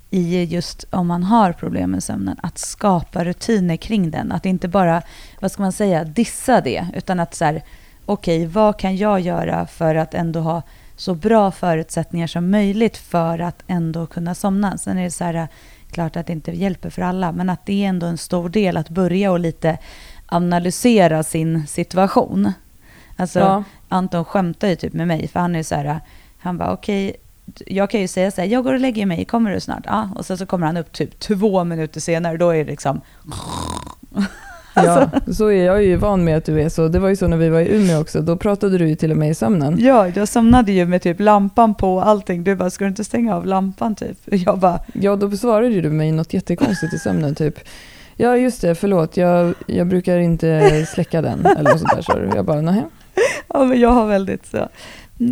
[0.09, 2.37] i just om man har problem med sömnen.
[2.43, 4.31] Att skapa rutiner kring den.
[4.31, 5.01] Att inte bara,
[5.39, 6.87] vad ska man säga, dissa det.
[6.95, 7.63] Utan att så här,
[8.05, 10.61] okej, vad kan jag göra för att ändå ha
[10.95, 14.77] så bra förutsättningar som möjligt för att ändå kunna somna.
[14.77, 15.47] Sen är det så här,
[15.91, 18.77] klart att det inte hjälper för alla, men att det är ändå en stor del
[18.77, 19.77] att börja och lite
[20.25, 22.51] analysera sin situation.
[23.17, 23.63] Alltså, Ja.
[23.89, 25.99] Anton skämtar ju typ med mig, för han är ju så här,
[26.39, 27.15] han bara okej,
[27.65, 29.83] jag kan ju säga så här, jag går och lägger mig, kommer du snart?
[29.85, 33.01] Ja, och sen så kommer han upp typ två minuter senare, då är det liksom,
[34.85, 36.87] Ja, så är jag ju van med att du är så.
[36.87, 38.21] Det var ju så när vi var i Umeå också.
[38.21, 39.77] Då pratade du ju till och med i sömnen.
[39.79, 42.43] ja, jag somnade ju med typ lampan på och allting.
[42.43, 44.17] Du bara, ska du inte stänga av lampan typ?
[44.25, 47.35] Jag bara, Ja, då besvarade ju du mig något jättekonstigt i sömnen.
[47.35, 47.59] Typ,
[48.15, 51.45] ja just det, förlåt, jag, jag brukar inte släcka den.
[51.45, 52.01] Eller något sånt där.
[52.01, 52.83] Så jag bara, nej.
[53.53, 54.69] ja men jag har väldigt så.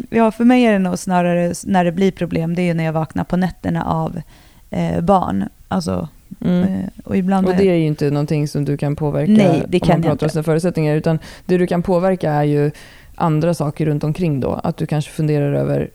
[0.10, 2.84] Ja, för mig är det nog snarare när det blir problem, det är ju när
[2.84, 4.22] jag vaknar på nätterna av
[4.70, 5.50] eh, barn.
[5.68, 6.08] Alltså,
[6.42, 6.64] Mm.
[6.64, 9.78] eh, och ibland Och det är ju inte någonting som du kan påverka Nej, det
[9.82, 10.96] om kan man jag pratar om sina förutsättningar.
[10.96, 12.72] Utan det du kan påverka är ju
[13.16, 14.54] andra saker runt omkring då.
[14.64, 15.90] Att du kanske funderar över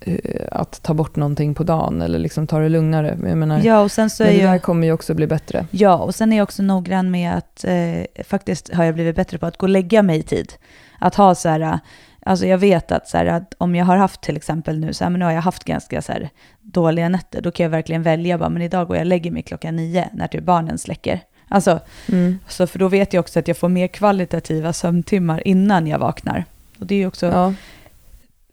[0.00, 0.16] eh,
[0.52, 3.18] att ta bort någonting på dagen eller liksom ta det lugnare.
[3.26, 4.52] Jag menar, Ja, och sen så men det jag...
[4.52, 5.66] där kommer ju också bli bättre.
[5.70, 9.38] Ja, och sen är jag också noggrann med att eh, faktiskt har jag blivit bättre
[9.38, 10.52] på att gå och lägga mig i tid.
[10.98, 11.78] Att ha så här,
[12.22, 15.04] alltså jag vet att, så här, att om jag har haft till exempel nu, så
[15.04, 16.30] här, men nu har jag haft ganska så här,
[16.60, 19.42] dåliga nätter, då kan jag verkligen välja, bara, men idag går jag och lägger mig
[19.42, 21.20] klockan nio när typ barnen släcker.
[21.48, 22.38] Alltså, Mm.
[22.48, 26.44] så för då vet jag också att jag får mer kvalitativa sömntimmar innan jag vaknar.
[26.78, 27.54] Och det är ju också Ja.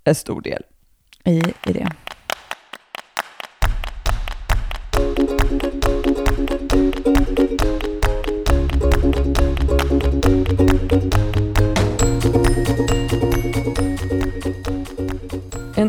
[0.03, 0.63] en stor del
[1.25, 1.87] i, i det.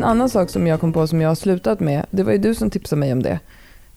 [0.01, 2.37] En annan sak som jag kom på som jag har slutat med, det var ju
[2.37, 3.39] du som tipsade mig om det.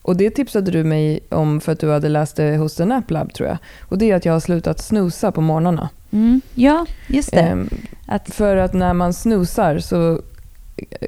[0.02, 3.10] Och det tipsade du mig om för att du hade läst det hos The Nap
[3.10, 3.58] Lab tror jag.
[3.80, 5.88] Och det är att jag har slutat snusa på morgnarna.
[6.10, 6.40] Mm.
[6.54, 7.40] Ja, just det.
[7.40, 7.68] Ehm,
[8.06, 10.20] att, för att när man snusar så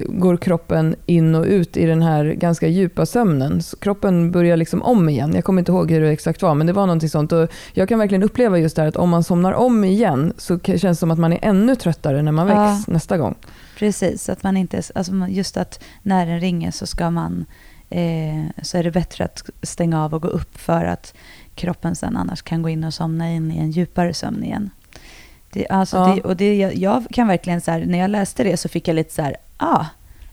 [0.09, 3.61] går kroppen in och ut i den här ganska djupa sömnen.
[3.61, 5.35] Så kroppen börjar liksom om igen.
[5.35, 7.31] Jag kommer inte ihåg hur det exakt var, men det var någonting sånt.
[7.31, 10.59] Och jag kan verkligen uppleva just det här att om man somnar om igen så
[10.59, 12.71] känns det som att man är ännu tröttare när man Ja.
[12.73, 13.35] väcks nästa gång.
[13.77, 17.45] Precis, att man inte, alltså just att när den ringer så ska man
[17.89, 21.13] eh, så är det bättre att stänga av och gå upp för att
[21.55, 24.69] kroppen sen annars kan gå in och somna in i en djupare sömn igen.
[25.53, 26.13] Det, alltså Ja.
[26.15, 28.87] det, och det, jag, jag kan verkligen så här, när jag läste det så fick
[28.87, 29.85] jag lite så här, ah,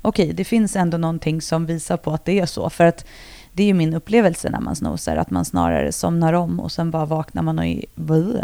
[0.02, 2.70] okej, det finns ändå någonting som visar på att det är så.
[2.70, 3.04] För att
[3.52, 6.90] det är ju min upplevelse när man snosar, att man snarare somnar om och sen
[6.90, 7.84] bara vaknar man och är,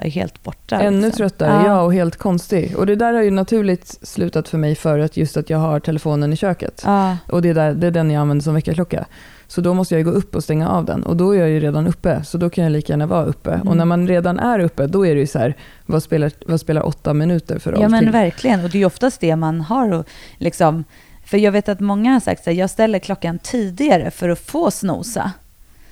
[0.04, 0.80] är helt borta.
[0.80, 1.16] Ännu liksom.
[1.16, 1.82] tröttare, ja.
[1.82, 2.76] och helt konstig.
[2.76, 5.80] Och det där har ju naturligt slutat för mig för att just att jag har
[5.80, 6.82] telefonen i köket.
[6.84, 9.06] Ja, Och det är, där, det är den jag använder som väckarklocka.
[9.50, 11.02] Så då måste jag gå upp och stänga av den.
[11.02, 13.52] Och då är jag ju redan uppe, så då kan jag lika gärna vara uppe.
[13.52, 13.68] Mm.
[13.68, 16.60] Och när man redan är uppe, då är det ju så här, vad spelar, vad
[16.60, 18.10] spelar åtta minuter för roll ja men till?
[18.10, 18.64] verkligen.
[18.64, 20.08] Och det är ju oftast det man har och
[20.38, 20.84] liksom,
[21.24, 24.70] för jag vet att många har sagt att jag ställer klockan tidigare för att få
[24.70, 25.32] snosa.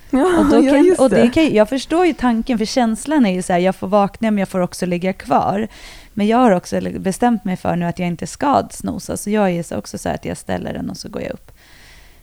[0.09, 3.25] Ja, Och då ja, kan, just och det kan, jag förstår ju tanken, för känslan
[3.25, 5.67] är ju så här, jag får vakna men jag får också ligga kvar.
[6.13, 9.49] Men jag har också bestämt mig för nu att jag inte ska snosa, så jag
[9.49, 11.48] är så också så här att jag ställer den och så går jag upp.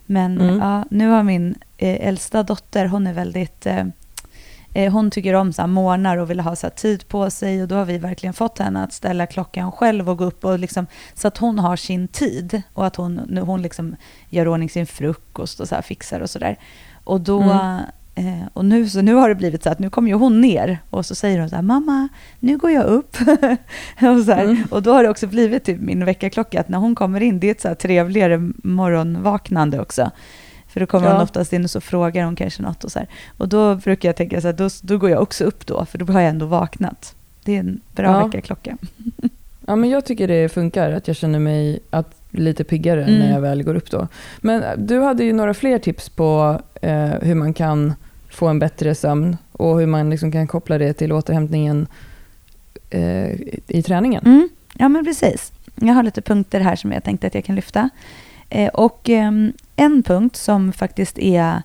[0.07, 0.59] Men Mm.
[0.59, 3.66] ja, nu har min eh, äldsta dotter, hon är väldigt...
[3.66, 3.85] Eh,
[4.75, 7.62] eh, hon tycker om så här morgnar och vill ha så här tid på sig
[7.62, 10.59] och då har vi verkligen fått henne att ställa klockan själv och gå upp och
[10.59, 13.97] liksom, så att hon har sin tid och att hon, nu, hon liksom
[14.31, 16.59] gör ordning sin frukost och så här fixar och sådär.
[17.05, 17.42] Och då...
[17.42, 17.81] Mm.
[18.18, 20.79] Eh, och nu, så nu har det blivit så att nu kommer ju hon ner
[20.90, 22.09] och så säger hon så här, mamma,
[22.40, 23.16] nu går jag upp.
[24.00, 24.57] och, så här, Mm.
[24.70, 27.46] och då har det också blivit typ min väckarklocka, att när hon kommer in, det
[27.46, 30.11] är ett så här trevligare morgonvaknande också.
[30.68, 31.12] För då kommer Ja.
[31.12, 33.09] hon oftast in och så frågar hon kanske något och så här.
[33.38, 35.98] Och då brukar jag tänka så här, då, då går jag också upp då, för
[35.98, 37.14] då har jag ändå vaknat.
[37.44, 38.24] Det är en bra Ja.
[38.26, 38.76] väckarklocka.
[39.68, 43.18] Ja, men jag tycker det funkar, att jag känner mig att, lite piggare Mm.
[43.18, 44.09] när jag väl går upp då.
[44.40, 47.94] Men du hade ju några fler tips på eh, hur man kan
[48.37, 51.87] få en bättre sömn och hur man liksom kan koppla det till återhämtningen
[52.90, 53.31] eh,
[53.66, 54.27] i träningen.
[54.27, 54.49] Mm.
[54.75, 55.53] Ja, men precis.
[55.75, 57.90] Jag har lite punkter här som jag tänkte att jag kan lyfta.
[58.51, 59.33] Eh, och eh,
[59.77, 61.62] en punkt som faktiskt är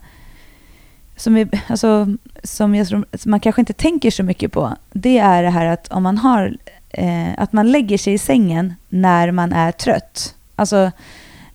[1.16, 5.42] som, är, alltså, som jag som man kanske inte tänker så mycket på, det är
[5.42, 6.56] det här att om man har
[6.90, 10.34] eh, att man lägger sig i sängen när man är trött.
[10.56, 10.90] Alltså,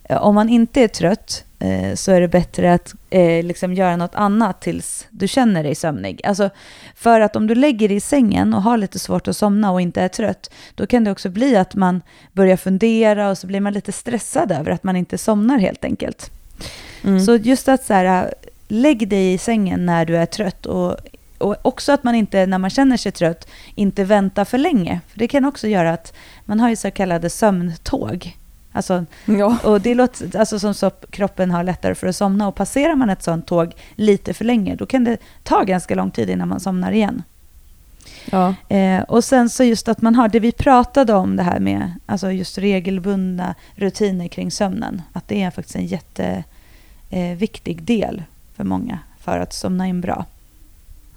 [0.08, 4.14] om man inte är trött eh, så är det bättre att eh, liksom göra något
[4.14, 6.20] annat tills du känner dig sömnig.
[6.24, 6.50] Alltså,
[6.94, 9.80] för att om du lägger dig i sängen och har lite svårt att somna och
[9.80, 13.60] inte är trött, då kan det också bli att man börjar fundera och så blir
[13.60, 16.30] man lite stressad över att man inte somnar helt enkelt.
[17.04, 17.20] Mm.
[17.20, 18.34] Så just att så här,
[18.68, 20.96] lägg dig i sängen när du är trött och,
[21.38, 25.00] och också att man inte, när man känner sig trött, inte väntar för länge.
[25.08, 26.12] För det kan också göra att
[26.44, 28.36] man har ju så kallade sömntåg.
[28.78, 29.58] Alltså, ja.
[29.64, 33.10] och det låter alltså som så kroppen har lättare för att somna och passerar man
[33.10, 36.60] ett sånt tåg lite för länge, då kan det ta ganska lång tid innan man
[36.60, 37.22] somnar igen.
[38.30, 38.54] Ja.
[38.68, 41.92] Eh, och sen så just att man har det vi pratade om det här med,
[42.06, 45.02] alltså just regelbundna rutiner kring sömnen.
[45.12, 48.22] Att det är faktiskt en jätteviktig eh, del
[48.56, 50.24] för många för att somna in bra.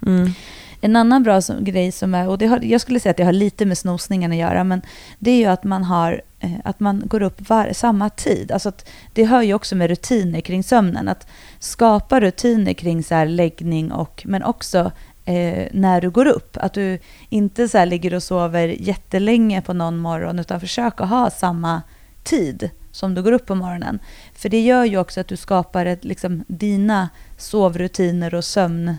[0.08, 0.34] Mm.
[0.84, 3.24] En annan bra som, grej som är, och det har, jag skulle säga att det
[3.24, 4.82] har lite med snosningen att göra, men
[5.20, 8.52] det är ju att man, har, eh, att man går upp var, samma tid.
[8.52, 11.08] Alltså att det hör ju också med rutiner kring sömnen.
[11.08, 11.28] Att
[11.60, 14.92] skapa rutiner kring så här läggning, och, men också
[15.26, 16.58] eh, när du går upp.
[16.58, 21.10] Att du inte så här ligger och sover jättelänge på någon morgon, utan försök att
[21.10, 21.82] ha samma
[22.24, 24.00] tid som du går upp på morgonen.
[24.34, 28.98] För det gör ju också att du skapar ett, liksom, dina sovrutiner och sömn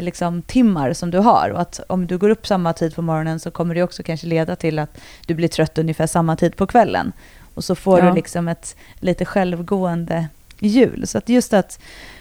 [0.00, 1.50] liksom, timmar som du har.
[1.50, 4.26] Och att om du går upp samma tid på morgonen så kommer det också kanske
[4.26, 7.12] leda till att du blir trött ungefär samma tid på kvällen.
[7.54, 8.04] Och så får Ja.
[8.08, 10.26] du liksom ett lite självgående
[10.58, 11.06] hjul.
[11.06, 11.78] Så att just att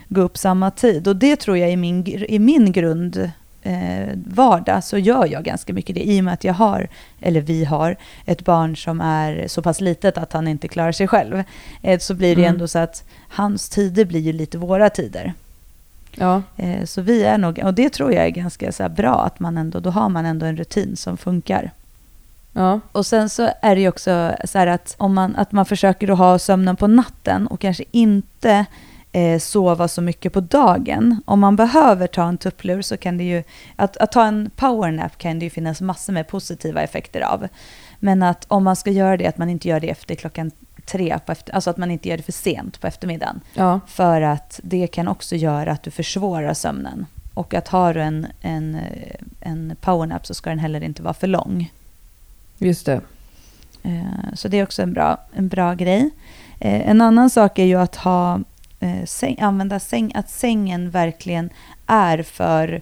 [0.07, 1.07] gå upp samma tid.
[1.07, 3.31] Och det tror jag i min, i min grund
[3.63, 6.09] eh, vardag så gör jag ganska mycket det.
[6.09, 6.87] I och med att jag har,
[7.21, 11.07] eller vi har, ett barn som är så pass litet att han inte klarar sig
[11.07, 11.43] själv.
[11.81, 12.53] Eh, så blir det Mm.
[12.53, 15.33] ändå så att hans tider blir ju lite våra tider.
[16.15, 16.41] Ja.
[16.57, 19.57] Eh, Så vi är nog, och det tror jag är ganska så bra, att man
[19.57, 21.71] ändå, då har man ändå en rutin som funkar.
[22.53, 22.79] Ja.
[22.91, 26.11] Och sen så är det ju också så här att, om man, att man försöker
[26.11, 28.65] att ha sömnen på natten och kanske inte
[29.11, 31.21] eh, sova så mycket på dagen.
[31.25, 33.43] Om man behöver ta en tupplur så kan det ju,
[33.75, 37.47] att, att ta en powernap kan det ju finnas massor med positiva effekter av.
[37.99, 40.51] Men att om man ska göra det, att man inte gör det efter klockan
[40.91, 43.41] tre, på efter, alltså att man inte gör det för sent på eftermiddagen.
[43.53, 43.79] Ja.
[43.87, 47.05] För att det kan också göra att du försvårar sömnen.
[47.33, 48.77] Och att har du en, en,
[49.41, 51.71] en powernap så ska den heller inte vara för lång.
[52.57, 53.01] Just det.
[53.83, 56.09] Eh, Så det är också en bra, en bra grej.
[56.59, 58.39] Eh, En annan sak är ju att ha,
[58.79, 61.49] eh, använda säng, att sängen verkligen
[61.87, 62.81] är för,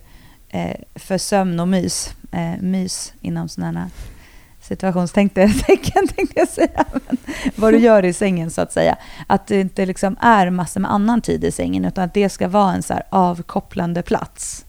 [0.95, 2.13] för sömn och mys.
[2.59, 3.89] Mys inom sådana
[4.69, 5.49] situationstecken
[6.15, 7.17] tänkte jag säga, men
[7.55, 8.97] vad du gör i sängen så att säga.
[9.27, 12.47] Att det inte liksom är massor med annan tid i sängen, utan att det ska
[12.47, 14.65] vara en så här avkopplande plats.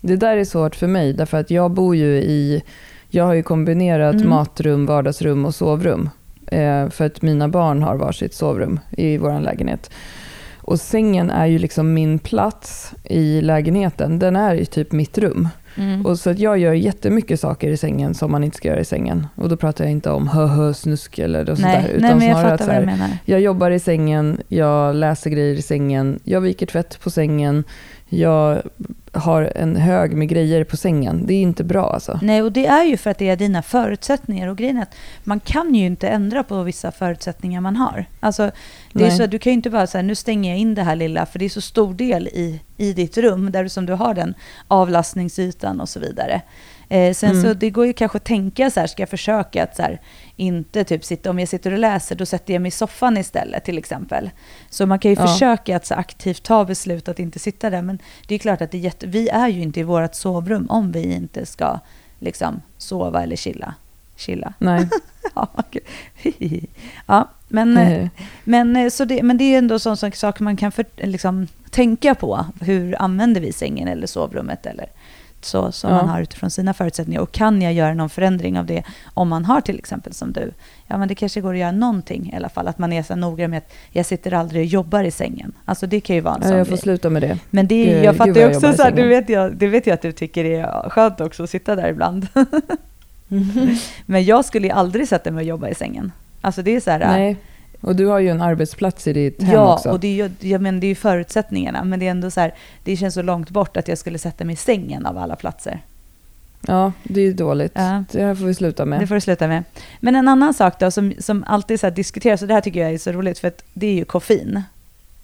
[0.00, 2.62] Det där är svårt för mig, därför att jag bor ju i...
[3.08, 4.28] Jag har ju kombinerat Mm.
[4.28, 6.10] matrum, vardagsrum och sovrum.
[6.46, 9.90] Eh, för att mina barn har varsitt sovrum i vår lägenhet.
[10.58, 14.18] Och sängen är ju liksom min plats i lägenheten.
[14.18, 15.48] Den är ju typ mitt rum.
[15.76, 16.06] Mm.
[16.06, 18.84] Och så att jag gör jättemycket saker i sängen som man inte ska göra i
[18.84, 19.26] sängen.
[19.34, 21.90] Och då pratar jag inte om hö hö snusk eller sånt nej.
[21.94, 25.54] Utan nej, men jag snarare att så här, jag jobbar i sängen, jag läser grejer
[25.54, 27.64] i sängen, jag viker tvätt på sängen,
[28.08, 28.62] jag
[29.14, 31.26] har en hög med grejer på sängen.
[31.26, 32.18] Det är inte bra alltså.
[32.22, 34.48] Nej, och det är ju för att det är dina förutsättningar.
[34.48, 38.04] Och grejen är att man kan ju inte ändra på vissa förutsättningar man har.
[38.20, 38.50] Alltså,
[38.92, 40.96] det är så, du kan ju inte bara säga nu stänger jag in det här
[40.96, 43.92] lilla, för det är så stor del i, i ditt rum, där du, som du
[43.92, 44.34] har den
[44.68, 46.42] avlastningsytan och så vidare.
[46.88, 47.42] Eh, sen Mm.
[47.42, 50.00] så det går ju kanske att tänka så här, ska jag försöka att så här,
[50.36, 53.64] inte typ sitta, om jag sitter och läser, då sätter jag mig i soffan istället
[53.64, 54.30] till exempel.
[54.70, 55.26] Så man kan ju Ja.
[55.26, 58.70] försöka att så aktivt ta beslut att inte sitta där, men det är klart att
[58.70, 61.78] det är jätte, vi är ju inte i vårt sovrum om vi inte ska
[62.18, 63.74] liksom sova eller chilla.
[64.16, 64.52] Chilla.
[64.58, 64.88] Nej.
[67.06, 68.08] Ja, men, eh,
[68.44, 72.14] men, eh, så det, men det är ändå sån sak man kan för, liksom, tänka
[72.14, 72.46] på.
[72.60, 74.66] Hur använder vi sängen eller sovrummet?
[74.66, 74.86] Eller
[75.44, 75.96] så som Ja.
[75.96, 77.20] man har utifrån sina förutsättningar.
[77.20, 78.82] Och kan jag göra någon förändring av det
[79.14, 80.52] om man har till exempel som du?
[80.86, 82.68] Ja, men det kanske går att göra någonting i alla fall.
[82.68, 85.52] Att man är så noga med att jag sitter aldrig och jobbar i sängen.
[85.64, 86.82] Alltså det kan ju vara en Ja, sån jag får grej.
[86.82, 87.38] sluta med det.
[87.50, 89.94] Men det, är- jag fattar ju också så här, det vet, jag, det vet jag
[89.94, 92.26] att du tycker är skönt också att sitta där ibland.
[94.06, 96.12] Men jag skulle ju aldrig sätta mig och jobba i sängen.
[96.40, 97.36] Alltså det är så här, Nej.
[97.84, 99.90] Och du har ju en arbetsplats i ditt hem ja, också.
[99.90, 101.84] och det är ju ja, men det är ju förutsättningarna.
[101.84, 104.44] Men det är ändå så här, det känns så långt bort att jag skulle sätta
[104.44, 105.80] mig i sängen av alla platser.
[106.66, 107.72] Ja, det är ju dåligt.
[107.74, 108.04] Ja.
[108.12, 109.00] Det här får vi sluta med.
[109.00, 109.64] Det får du sluta med.
[110.00, 112.92] Men en annan sak då som, som alltid så diskuteras, och det här tycker jag
[112.92, 114.62] är så roligt, för att det är ju koffein.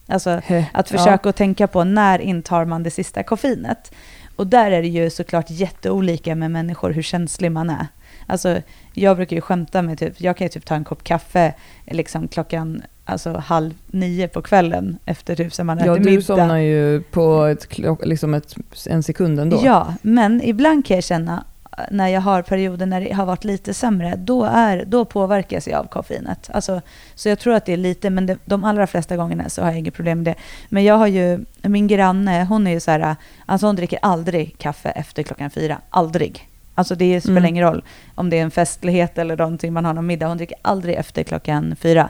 [0.06, 0.40] Alltså
[0.72, 3.92] att försöka att tänka på när intar man det sista koffeinet.
[4.40, 7.86] Och där är det ju såklart jätteolika med människor hur känslig man är.
[8.26, 8.60] Alltså,
[8.94, 11.54] jag brukar ju skämta med typ, jag kan ju typ ta en kopp kaffe
[11.86, 16.22] liksom klockan alltså, halv nio på kvällen efter typ så man Ja, ätit du middag.
[16.22, 18.54] somnar ju på ett, liksom ett,
[18.86, 19.60] en sekund ändå.
[19.64, 21.44] Ja, men ibland kan jag känna
[21.90, 25.80] när jag har perioder när det har varit lite sämre, då, är, då påverkas jag
[25.80, 26.50] av koffeinet.
[26.52, 26.80] Alltså,
[27.14, 29.68] så jag tror att det är lite, men det, de allra flesta gångerna så har
[29.68, 30.34] jag inget problem med det.
[30.68, 34.58] Men jag har ju, min granne, hon är ju så här, alltså hon dricker aldrig
[34.58, 35.78] kaffe efter klockan fyra.
[35.90, 36.46] Aldrig.
[36.74, 37.48] Alltså det spelar Mm.
[37.48, 40.28] ingen roll om det är en festlighet eller någonting, man har någon middag.
[40.28, 42.08] Hon dricker aldrig efter klockan fyra.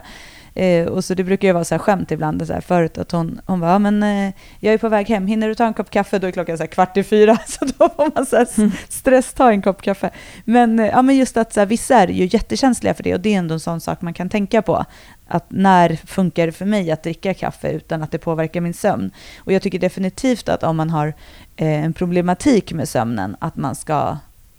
[0.53, 3.11] Eh, och så det brukar ju vara så här skämt ibland så här förut att
[3.11, 5.73] hon, hon bara, ja, men eh, jag är på väg hem, hinner du ta en
[5.73, 6.19] kopp kaffe?
[6.19, 8.73] Då är klockan så här kvart i fyra, så då får man så här s-
[8.89, 10.09] stress ta en kopp kaffe.
[10.45, 13.19] Men, eh, ja, men just att så här, vissa är ju jättekänsliga för det och
[13.19, 14.85] det är ändå en sån sak man kan tänka på.
[15.27, 19.11] Att när funkar det för mig att dricka kaffe utan att det påverkar min sömn?
[19.39, 21.07] Och jag tycker definitivt att om man har
[21.55, 24.17] eh, en problematik med sömnen, att man ska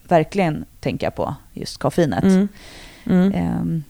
[0.09, 2.24] verkligen tänka på just koffeinet.
[2.24, 2.48] Mm.
[3.07, 3.85] Mm.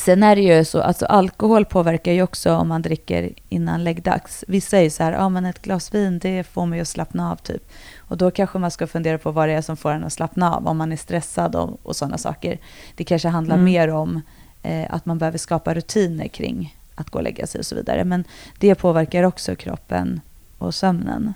[0.00, 4.44] Sen är det ju så, alltså alkohol påverkar ju också om man dricker innan läggdags.
[4.48, 7.32] Vissa är ju så här, ja men ett glas vin det får mig att slappna
[7.32, 7.70] av typ.
[7.98, 10.54] Och då kanske man ska fundera på vad det är som får en att slappna
[10.56, 12.58] av, om man är stressad och, och sådana saker.
[12.94, 13.64] Det kanske handlar Mm.
[13.64, 14.20] mer om
[14.62, 18.04] eh, att man behöver skapa rutiner kring att gå och lägga sig och så vidare.
[18.04, 18.24] Men
[18.58, 20.20] det påverkar också kroppen
[20.58, 21.34] och sömnen.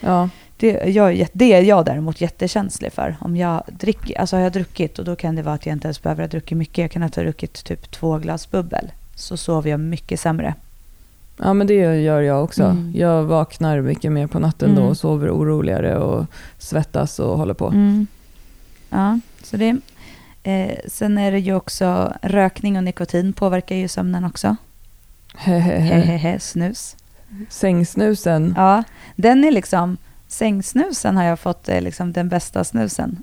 [0.00, 0.28] Ja.
[0.58, 3.16] Det, jag, det är jag däremot jättekänslig för.
[3.20, 5.86] Om jag dricker, alltså har jag druckit och då kan det vara att jag inte
[5.86, 6.78] ens behöver ha druckit mycket.
[6.78, 8.92] Jag kan ha druckit typ två glas bubbel.
[9.14, 10.54] Så sover jag mycket sämre.
[11.38, 12.62] ja, men det gör jag också.
[12.64, 12.92] Mm.
[12.96, 14.90] Jag vaknar mycket mer på natten då Mm.
[14.90, 16.26] och sover oroligare och
[16.58, 17.66] svettas och håller på.
[17.66, 18.06] Mm.
[18.90, 19.76] Ja, så det.
[20.42, 24.56] Eh, sen är det ju också rökning och nikotin påverkar ju sömnen också.
[25.34, 25.78] Hehehe.
[25.80, 26.96] Hehehe, snus.
[27.48, 28.54] Sängsnusen.
[28.56, 28.82] Ja,
[29.16, 29.96] den är liksom,
[30.28, 33.22] sängsnusen har jag fått eh, liksom den bästa snusen.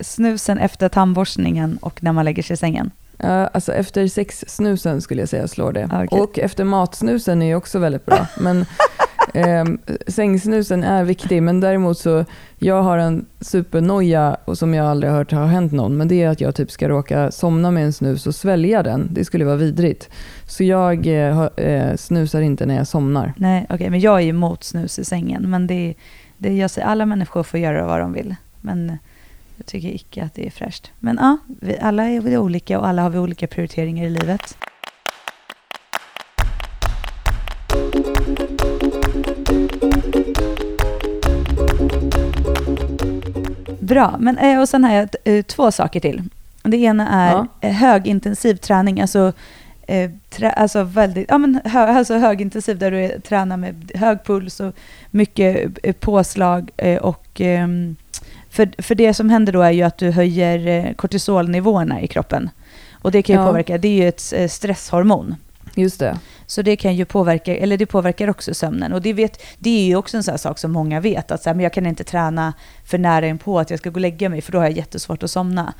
[0.00, 2.90] Snusen efter tandborstningen och när man lägger sig i sängen.
[3.16, 5.88] Ja, alltså efter sexsnusen skulle jag säga slår det.
[5.92, 6.20] Okej.
[6.20, 8.26] Och efter matsnusen är ju också väldigt bra.
[8.40, 8.66] Men
[9.34, 11.42] ehm, sängsnusen är viktig.
[11.42, 12.24] Men däremot så,
[12.58, 15.96] jag har en supernoja och som jag aldrig har hört har hänt någon.
[15.96, 19.08] Men det är att jag typ ska råka somna med en snus och svälja den.
[19.10, 20.08] Det skulle vara vidrigt.
[20.46, 23.32] Så jag eh, eh, snusar inte när jag somnar.
[23.36, 25.50] Nej, okej, men jag är emot snus i sängen.
[25.50, 25.94] Men det,
[26.42, 28.34] det jag säger, alla människor får göra vad de vill.
[28.60, 28.98] Men
[29.56, 30.90] jag tycker icke att det är fräscht.
[30.98, 34.56] Men ja, vi, alla är väl olika och alla har vi olika prioriteringar i livet.
[43.80, 46.22] Bra, men eh, och sen har jag eh, två saker till.
[46.62, 47.46] Det ena är Ja.
[47.60, 49.32] eh, högintensiv träning, alltså,
[49.86, 54.24] eh, trä, alltså, väldigt, ja, men hö, alltså högintensiv där du är, tränar med hög
[54.24, 54.74] puls och
[55.10, 56.70] mycket eh, påslag.
[56.76, 57.96] Eh, och, ehm,
[58.50, 62.50] för, för det som händer då är ju att du höjer kortisolnivåerna i kroppen.
[62.92, 63.46] Och det kan ju Ja.
[63.46, 65.34] påverka, det är ju ett stresshormon.
[65.74, 66.18] Just det.
[66.46, 68.92] Så det kan ju påverka, eller det påverkar också sömnen.
[68.92, 71.48] Och det, vet, det är ju också en sån sak som många vet, att så
[71.48, 72.52] här, men jag kan inte träna
[72.84, 74.76] för nära in på att jag ska gå och lägga mig, för då har jag
[74.76, 75.74] jättesvårt att somna.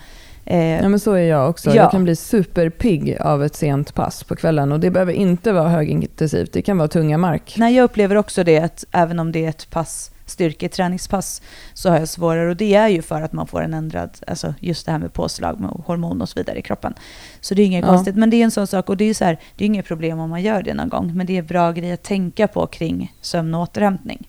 [0.44, 1.70] Eh, Ja, men så är jag också.
[1.70, 1.76] Ja.
[1.76, 5.68] Jag kan bli superpigg av ett sent pass på kvällen och det behöver inte vara
[5.68, 6.52] högintensivt.
[6.52, 7.54] Det kan vara tunga mark.
[7.58, 11.42] Nej, jag upplever också det, att även om det är ett pass, styrketräningspass,
[11.74, 12.50] så har jag svårare.
[12.50, 15.12] Och det är ju för att man får en ändrad, alltså just det här med
[15.12, 16.94] påslag med hormon och så vidare i kroppen.
[17.40, 17.88] Så det är inget Ja.
[17.92, 18.16] konstigt.
[18.16, 19.86] Men det är en sån sak, och det är ju så här, det är inget
[19.86, 22.66] problem om man gör det någon gång, men det är bra grej att tänka på
[22.66, 24.28] kring sömn och återhämtning.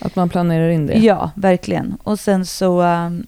[0.00, 0.98] Att man planerar in det.
[0.98, 1.96] Ja, verkligen.
[2.02, 3.24] Och sen så um, eh,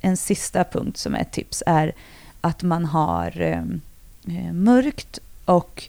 [0.00, 1.92] en sista punkt som är ett tips är
[2.40, 3.80] att man har um,
[4.28, 5.88] eh, mörkt och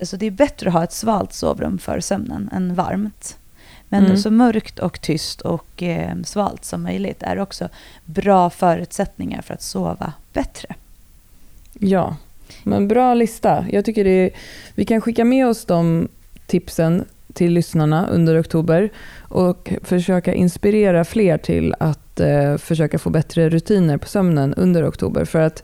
[0.00, 3.36] alltså det är bättre att ha ett svalt sovrum för sömnen än varmt.
[3.88, 4.16] Men Mm.
[4.16, 7.68] så mörkt och tyst och eh, svalt som möjligt är också
[8.04, 10.74] bra förutsättningar för att sova bättre.
[11.72, 12.16] Ja,
[12.62, 13.66] men bra lista.
[13.70, 14.30] Jag tycker det är,
[14.74, 16.08] vi kan skicka med oss de
[16.46, 23.48] tipsen till lyssnarna under oktober och försöka inspirera fler till att eh, försöka få bättre
[23.48, 25.24] rutiner på sömnen under oktober.
[25.24, 25.62] För att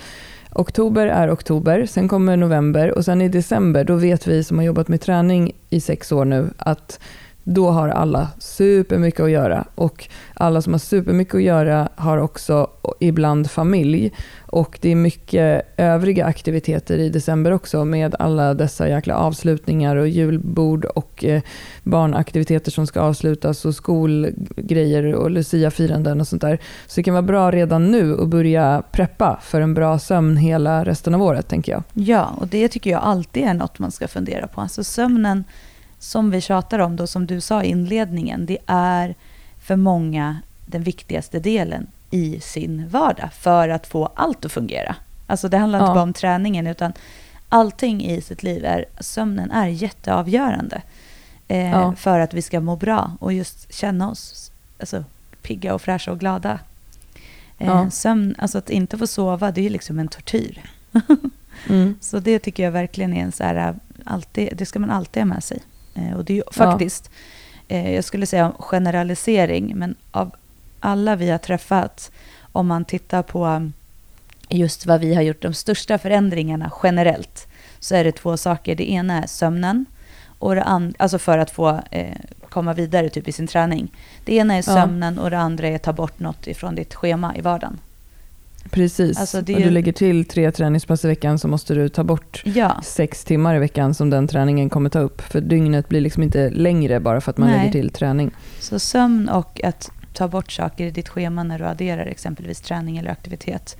[0.53, 4.65] oktober är oktober, sen kommer november och sen i december, då vet vi som har
[4.65, 7.01] jobbat med träning i sex år nu att
[7.49, 12.71] då har alla supermycket att göra och alla som har supermycket att göra har också
[13.01, 14.13] ibland familj
[14.47, 20.09] och det är mycket övriga aktiviteter i december också med alla dessa jäkla avslutningar och
[20.09, 21.43] julbord och eh,
[21.83, 26.59] barnaktiviteter som ska avslutas och skolgrejer och luciafiranden och sånt där.
[26.87, 30.85] Så det kan vara bra redan nu att börja preppa för en bra sömn hela
[30.85, 31.83] resten av året tänker jag.
[31.95, 34.61] Ja, och det tycker jag alltid är något man ska fundera på.
[34.61, 35.45] Alltså sömnen,
[36.07, 39.15] som vi tjatar om då, som du sa i inledningen, det är
[39.63, 44.97] för många den viktigaste delen i sin vardag för att få allt att fungera.
[45.27, 45.95] Alltså det handlar inte Ja.
[45.95, 46.93] bara om träningen, utan
[47.49, 50.83] allting i sitt liv är, sömnen är jätteavgörande
[51.49, 51.95] eh, Ja.
[51.97, 55.05] för att vi ska må bra och just känna oss alltså,
[55.43, 56.59] pigga och fräscha och glada.
[57.59, 57.91] Eh, Ja.
[57.91, 60.63] Sömn, alltså att inte få sova, det är liksom en tortyr.
[61.69, 61.95] Mm.
[62.01, 65.27] Så det tycker jag verkligen är en så här, alltid, det ska man alltid ha
[65.27, 65.63] med sig.
[65.97, 67.11] Eh, och det är ju faktiskt,
[67.69, 70.31] eh, jag skulle säga generalisering, men av
[70.81, 72.11] alla vi har träffat,
[72.53, 73.71] om man tittar på
[74.49, 77.47] just vad vi har gjort, de största förändringarna generellt,
[77.81, 78.75] så är det två saker.
[78.75, 79.87] Det ena är sömnen,
[80.39, 82.17] och det and- alltså för att få eh,
[82.49, 83.93] komma vidare typ i sin träning.
[84.25, 84.63] Det ena är Ja.
[84.63, 87.79] sömnen och det andra är att ta bort något ifrån ditt schema i vardagen.
[88.71, 89.19] Precis.
[89.19, 92.43] Alltså, det ju- du lägger till tre träningspass i veckan så måste du ta bort
[92.45, 95.21] Ja, sex timmar i veckan som den träningen kommer ta upp.
[95.21, 97.59] För dygnet blir liksom inte längre bara för att man Nej.
[97.59, 98.31] lägger till träning.
[98.61, 102.97] Så sömn och att ta bort saker i ditt schema när du adderar exempelvis träning
[102.99, 103.77] eller aktivitet.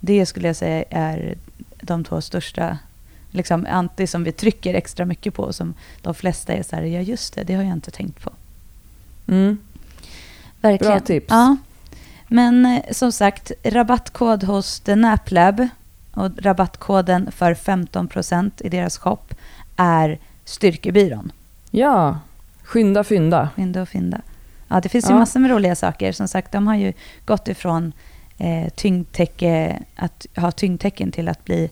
[0.00, 1.38] Det skulle jag säga är
[1.80, 2.78] de två största,
[3.30, 5.52] liksom anti som vi trycker extra mycket på.
[5.52, 8.30] Som de flesta är så här, ja just det, det har jag inte tänkt på.
[9.28, 9.58] Mm.
[10.60, 10.92] Verkligen.
[10.92, 11.26] Bra tips.
[11.28, 11.56] Ja.
[12.28, 15.68] Men eh, som sagt, rabattkod hos The Nap Lab
[16.14, 19.18] och rabattkoden för 15% i deras shop
[19.76, 21.32] är Styrkebyrån.
[21.70, 22.18] Ja,
[22.62, 23.48] skynda fynda.
[23.56, 24.20] Fynda och fynda.
[24.68, 25.18] Ja, det finns ju Ja.
[25.18, 26.12] massor med roliga saker.
[26.12, 26.92] Som sagt, de har ju
[27.24, 27.92] gått ifrån
[28.38, 31.70] eh, tyngdtäcke, att ha tyngdtecken till att bli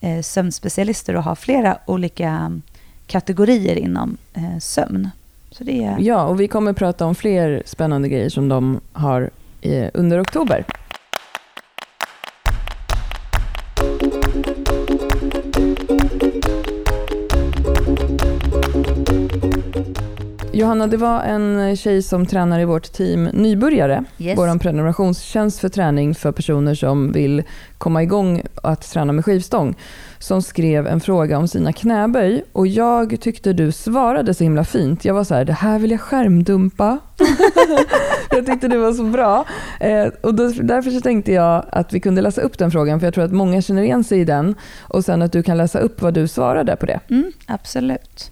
[0.00, 2.60] eh, sömnspecialister och ha flera olika
[3.06, 5.10] kategorier inom eh, sömn.
[5.50, 5.96] Så det är...
[6.00, 9.30] Ja, och vi kommer prata om fler spännande grejer som de har
[9.94, 10.64] under oktober.
[20.56, 24.38] Johanna, det var en tjej som tränar i vårt team Nybörjare, Yes.
[24.38, 27.42] vår prenumerationstjänst för träning för personer som vill
[27.78, 29.74] komma igång att träna med skivstång,
[30.18, 35.04] som skrev en fråga om sina knäböj och jag tyckte du svarade så himla fint.
[35.04, 36.98] Jag var så här, det här vill jag skärmdumpa.
[38.30, 39.44] jag tyckte det var så bra.
[39.80, 43.06] Eh, och då, därför så tänkte jag att vi kunde läsa upp den frågan, för
[43.06, 44.54] jag tror att många känner igen sig i den.
[44.80, 47.00] Och sen att du kan läsa upp vad du svarade på det.
[47.10, 48.30] Mm, absolut.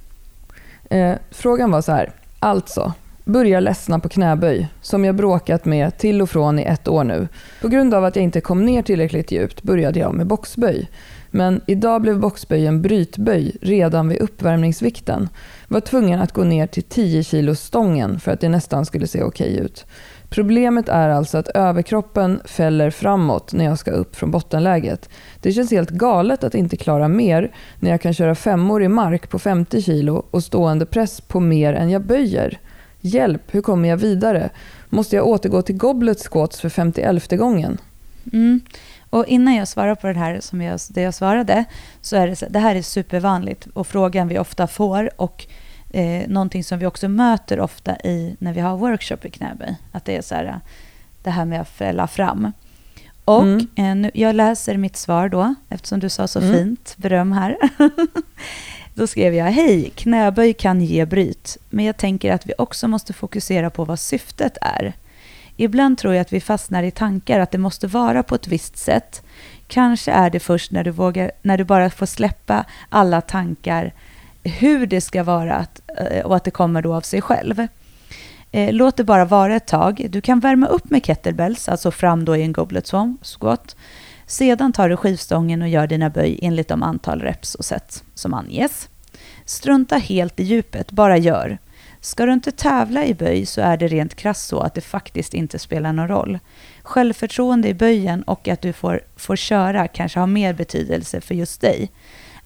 [0.94, 2.10] Eh, frågan var så här.
[2.38, 2.92] Alltså,
[3.24, 7.28] börjar ledsna på knäböj, som jag bråkat med till och från i ett år nu.
[7.60, 10.90] På grund av att jag inte kom ner tillräckligt djupt började jag med boxböj.
[11.30, 15.28] Men idag blev boxböjen brytböj redan vid uppvärmningsvikten.
[15.68, 19.22] Var tvungen att gå ner till 10 kilo stången för att det nästan skulle se
[19.22, 19.86] okej ut.
[20.34, 25.08] Problemet är alltså att överkroppen fäller framåt när jag ska upp från bottenläget.
[25.40, 29.30] Det känns helt galet att inte klara mer när jag kan köra femmor i mark
[29.30, 32.58] på 50 kilo och stående press på mer än jag böjer.
[33.00, 34.50] Hjälp, hur kommer jag vidare?
[34.88, 37.78] Måste jag återgå till goblet squats för 51 gången?
[38.32, 38.60] Mm.
[39.10, 41.64] Och innan jag svarar på det här som jag, det jag svarade,
[42.00, 45.46] så är det så, det här är supervanligt och frågan vi ofta får och
[45.94, 49.76] eh, någonting som vi också möter ofta i när vi har workshop i knäböj.
[49.92, 50.60] Att det är så här,
[51.22, 52.52] det här med att fälla fram.
[53.24, 53.68] Och mm.
[53.74, 56.54] eh, nu, jag läser mitt svar då, eftersom du sa så mm.
[56.54, 57.56] fint beröm här.
[58.94, 63.12] då skrev jag, hej, knäböj kan ge bryt, men jag tänker att vi också måste
[63.12, 64.92] fokusera på vad syftet är.
[65.56, 68.76] Ibland tror jag att vi fastnar i tankar att det måste vara på ett visst
[68.76, 69.22] sätt.
[69.66, 73.92] Kanske är det först när du, vågar, när du bara får släppa alla tankar
[74.44, 77.66] hur det ska vara att, eh, och att det kommer då av sig själv.
[78.52, 80.06] Eh, låt det bara vara ett tag.
[80.10, 82.92] Du kan värma upp med kettlebells, alltså fram då i en goblet
[83.22, 83.76] squat.
[84.26, 88.34] Sedan tar du skivstången och gör dina böj enligt de antal reps och set som
[88.34, 88.88] anges.
[89.44, 91.58] Strunta helt i djupet, bara gör.
[92.00, 95.34] Ska du inte tävla i böj så är det rent krasst så att det faktiskt
[95.34, 96.38] inte spelar någon roll.
[96.82, 101.60] Självförtroende i böjen och att du får, får köra kanske har mer betydelse för just
[101.60, 101.90] dig.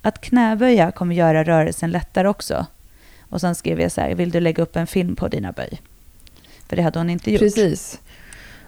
[0.08, 2.66] Att knäböja kommer göra rörelsen lättare också.
[3.20, 5.80] Och sen skrev jag så här, vill du lägga upp en film på dina böj?
[6.68, 7.40] För det hade hon inte gjort.
[7.40, 8.00] Precis.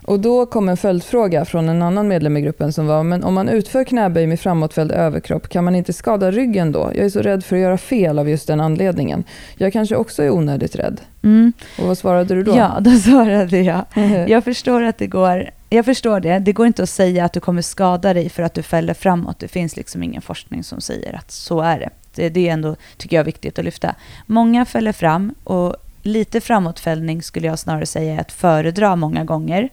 [0.05, 3.35] Och då kom en följdfråga från en annan medlem i gruppen som var, men om
[3.35, 6.93] man utför knäböj med framåtfälld överkropp, kan man inte skada ryggen då?
[6.95, 9.25] Jag är så rädd för att göra fel av just den anledningen.
[9.57, 11.01] Jag kanske också är onödigt rädd.
[11.23, 11.53] Mm.
[11.79, 12.57] Och vad svarade du då?
[12.57, 13.85] Ja, då svarade jag,
[14.29, 16.39] jag förstår att det går, jag förstår det.
[16.39, 19.39] Det går inte att säga att du kommer skada dig för att du fäller framåt.
[19.39, 21.91] Det finns liksom ingen forskning som säger att så är det.
[22.15, 23.95] Det, det är ändå, tycker jag, viktigt att lyfta.
[24.27, 29.69] Många fäller fram och lite framåtfällning skulle jag snarare säga är att föredra många gånger.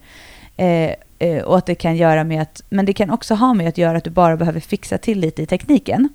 [0.56, 3.68] Eh, eh, och att det kan göra med att, men det kan också ha med
[3.68, 6.08] att göra att du bara behöver fixa till lite i tekniken.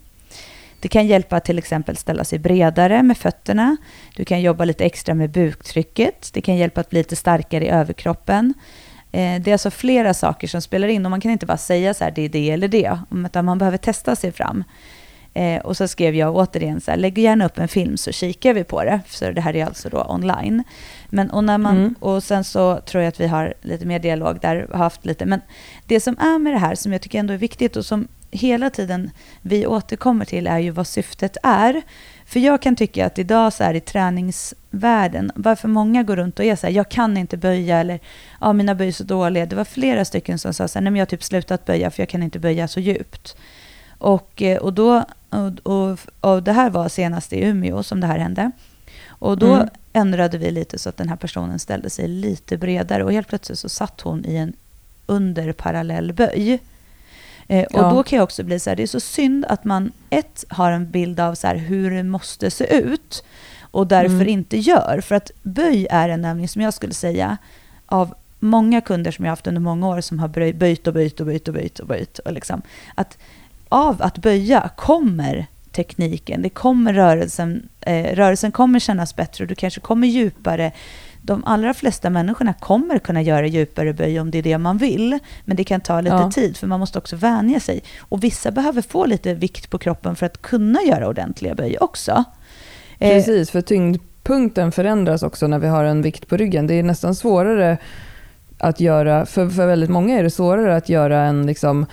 [0.79, 3.77] Det kan hjälpa att till exempel ställa sig bredare med fötterna.
[4.15, 6.29] Du kan jobba lite extra med buktrycket.
[6.33, 8.53] Det kan hjälpa att bli lite starkare i överkroppen.
[9.13, 11.93] Eh, det är alltså flera saker som spelar in och man kan inte bara säga
[11.93, 14.63] så här, det är det eller det, utan man behöver testa sig fram.
[15.33, 18.53] Eh, och så skrev jag återigen så här, lägg gärna upp en film så kikar
[18.53, 18.99] vi på det.
[19.07, 20.63] Så det här är alltså då online.
[21.09, 21.95] Men, och, när man, mm.
[21.99, 25.25] och sen så tror jag att vi har lite mer dialog där, har haft lite.
[25.25, 25.41] Men
[25.85, 28.69] det som är med det här som jag tycker ändå är viktigt och som hela
[28.69, 29.11] tiden
[29.41, 31.81] vi återkommer till är ju vad syftet är.
[32.33, 36.45] För jag kan tycka att idag så här i träningsvärlden, varför många går runt och
[36.45, 37.99] är så här, jag kan inte böja eller
[38.41, 39.45] ja, mina böj är så dåliga.
[39.45, 41.91] Det var flera stycken som sa så här, nej men jag har typ slutat böja
[41.91, 43.37] för jag kan inte böja så djupt.
[43.97, 48.07] Och, eh, och då och, och, och, det här var senast i Umeå som det
[48.07, 48.51] här hände.
[49.07, 49.69] Och då mm.
[49.93, 53.59] ändrade vi lite så att den här personen ställde sig lite bredare och helt plötsligt
[53.59, 54.53] så satt hon i en
[55.05, 56.59] underparallell böj.
[57.47, 57.89] Eh, och ja.
[57.89, 60.71] då kan jag också bli så här, det är så synd att man ett har
[60.71, 63.23] en bild av så här, hur det måste se ut
[63.61, 64.29] och därför mm.
[64.29, 65.01] inte gör.
[65.01, 67.37] För att böj är en övning som jag skulle säga
[67.85, 71.25] av många kunder som jag haft under många år som har böjt och böjt och
[71.25, 72.19] böjt och böjt och böjt.
[72.19, 72.61] Och liksom,
[72.95, 73.17] att
[73.69, 79.55] av att böja kommer tekniken, det kommer rörelsen, eh, rörelsen kommer kännas bättre och du
[79.55, 80.71] kanske kommer djupare.
[81.25, 85.19] De allra flesta människorna kommer kunna göra djupare böj om det är det man vill,
[85.45, 86.31] men det kan ta lite ja.
[86.31, 87.83] tid för man måste också vänja sig.
[87.99, 92.23] Och vissa behöver få lite vikt på kroppen för att kunna göra ordentliga böj också.
[92.99, 96.67] Eh, Precis, för tyngdpunkten förändras också när vi har en vikt på ryggen.
[96.67, 97.77] Det är nästan svårare
[98.57, 101.85] att göra, för, för väldigt många är det svårare att göra en liksom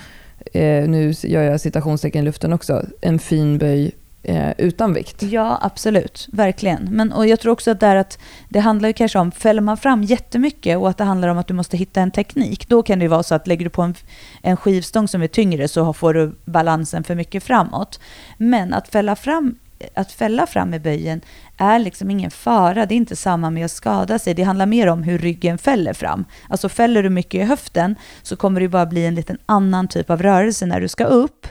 [0.52, 3.92] eh, nu gör jag citationstecken i luften också, en fin böj
[4.22, 5.22] eh, utan vikt.
[5.22, 6.28] Ja, absolut.
[6.32, 6.88] Verkligen.
[6.90, 8.18] Men, och jag tror också att, det, att
[8.48, 11.46] det handlar ju kanske om, fäller man fram jättemycket och att det handlar om att
[11.46, 13.82] du måste hitta en teknik, då kan det ju vara så att lägger du på
[13.82, 13.94] en,
[14.42, 18.00] en skivstång som är tyngre så får du balansen för mycket framåt.
[18.38, 19.54] Men att fälla fram
[19.94, 21.20] att fälla fram i böjen
[21.56, 22.86] är liksom ingen fara.
[22.86, 24.34] Det är inte samma med att skada sig.
[24.34, 26.24] Det handlar mer om hur ryggen fäller fram.
[26.48, 30.10] Alltså fäller du mycket i höften så kommer det bara bli en liten annan typ
[30.10, 31.46] av rörelse när du ska upp.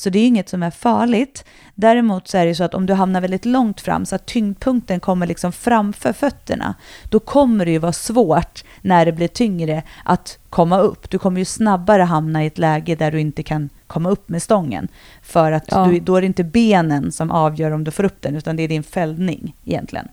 [0.00, 1.44] Så det är inget som är farligt.
[1.74, 5.00] Däremot så är det så att om du hamnar väldigt långt fram så att tyngdpunkten
[5.00, 6.74] kommer liksom framför fötterna,
[7.08, 11.10] då kommer det ju vara svårt när det blir tyngre att komma upp.
[11.10, 14.42] Du kommer ju snabbare hamna i ett läge där du inte kan komma upp med
[14.42, 14.88] stången.
[15.22, 15.84] För att ja.
[15.84, 18.62] du, då är det inte benen som avgör om du får upp den, utan det
[18.62, 20.08] är din fällning egentligen.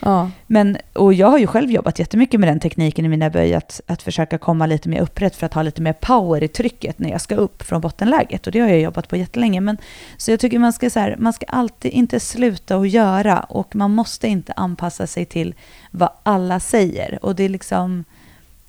[0.00, 0.30] Ja.
[0.46, 3.80] Men, och jag har ju själv jobbat jättemycket med den tekniken i mina böj, att,
[3.86, 7.10] att försöka komma lite mer upprätt för att ha lite mer power i trycket när
[7.10, 8.46] jag ska upp från bottenläget.
[8.46, 9.60] Och det har jag jobbat på jättelänge.
[9.60, 9.76] Men,
[10.16, 13.76] så jag tycker man ska, så här, man ska alltid inte sluta att göra och
[13.76, 15.54] man måste inte anpassa sig till
[15.90, 17.18] vad alla säger.
[17.22, 18.04] Och det är liksom...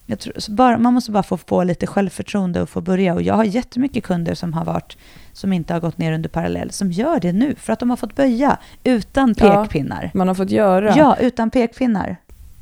[0.09, 3.13] Jag tror, bara, man måste bara få, få lite självförtroende och få börja.
[3.13, 4.97] Och jag har jättemycket kunder som har varit
[5.33, 7.97] som inte har gått ner under parallell, som gör det nu för att de har
[7.97, 9.63] fått böja utan Ja.
[9.63, 10.11] pekpinnar.
[10.13, 10.93] Man har fått göra.
[10.97, 12.15] Ja, utan pekpinnar.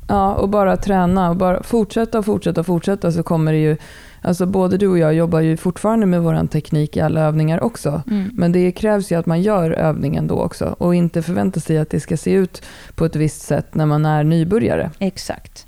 [0.08, 3.76] Ja, och bara träna och bara fortsätta och fortsätta och fortsätta så kommer det ju...
[4.22, 8.02] Alltså både du och jag jobbar ju fortfarande med vår teknik i alla övningar också.
[8.32, 11.90] Men det krävs ju att man gör övningen då också och inte förvänta sig att
[11.90, 12.62] det ska se ut
[12.94, 14.90] på ett visst sätt när man är nybörjare.
[14.98, 15.67] Exakt.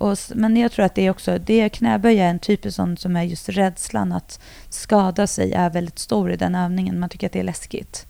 [0.00, 3.16] Och, men jag tror att det är också, det knäböja är en typisk sån som
[3.16, 6.98] är just rädslan att skada sig är väldigt stor i den övningen.
[7.00, 8.06] Man tycker att det är läskigt.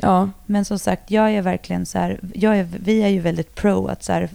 [0.00, 3.54] Ja, Men som sagt, jag är verkligen så här, jag är, vi är ju väldigt
[3.54, 4.28] pro att så här,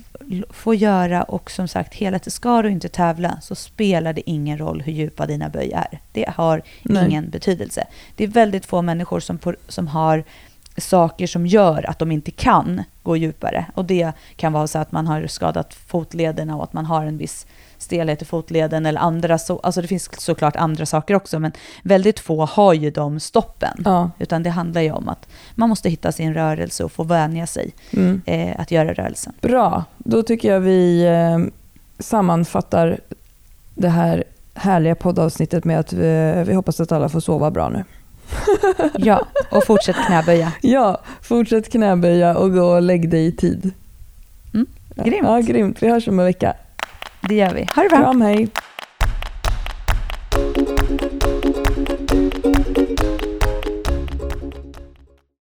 [0.50, 4.58] få göra och som sagt, hela tiden, ska du inte tävla så spelar det ingen
[4.58, 6.00] roll hur djupa dina böj är.
[6.12, 7.06] Det har Nej.
[7.06, 7.88] ingen betydelse.
[8.16, 10.24] Det är väldigt få människor som, som har
[10.78, 13.66] saker som gör att de inte kan gå djupare.
[13.74, 17.18] Och det kan vara så att man har skadat fotlederna och att man har en
[17.18, 17.46] viss
[17.78, 21.52] stelhet i fotleden eller andra så, alltså det finns såklart andra saker också men
[21.84, 23.82] väldigt få har ju de stoppen.
[23.86, 24.12] ja.
[24.20, 27.72] Utan det handlar ju om att man måste hitta sin rörelse och få vänja sig
[27.94, 28.22] Mm.
[28.26, 29.34] eh, att göra rörelsen.
[29.42, 31.40] Bra, då tycker jag vi eh,
[32.00, 33.00] sammanfattar
[33.76, 37.84] det här härliga poddavsnittet med att vi, vi hoppas att alla får sova bra nu.
[38.98, 40.52] Ja, och fortsätt knäböja.
[40.62, 43.72] Ja, fortsätt knäböja och gå och lägg dig i tid.
[44.54, 45.28] Mm, grymt.
[45.28, 45.84] Ja, grymt.
[45.84, 46.54] Vi hörs om en vecka.
[47.22, 47.68] Det gör vi.
[47.76, 47.98] Ha det bra!
[47.98, 48.50] Kram, hej.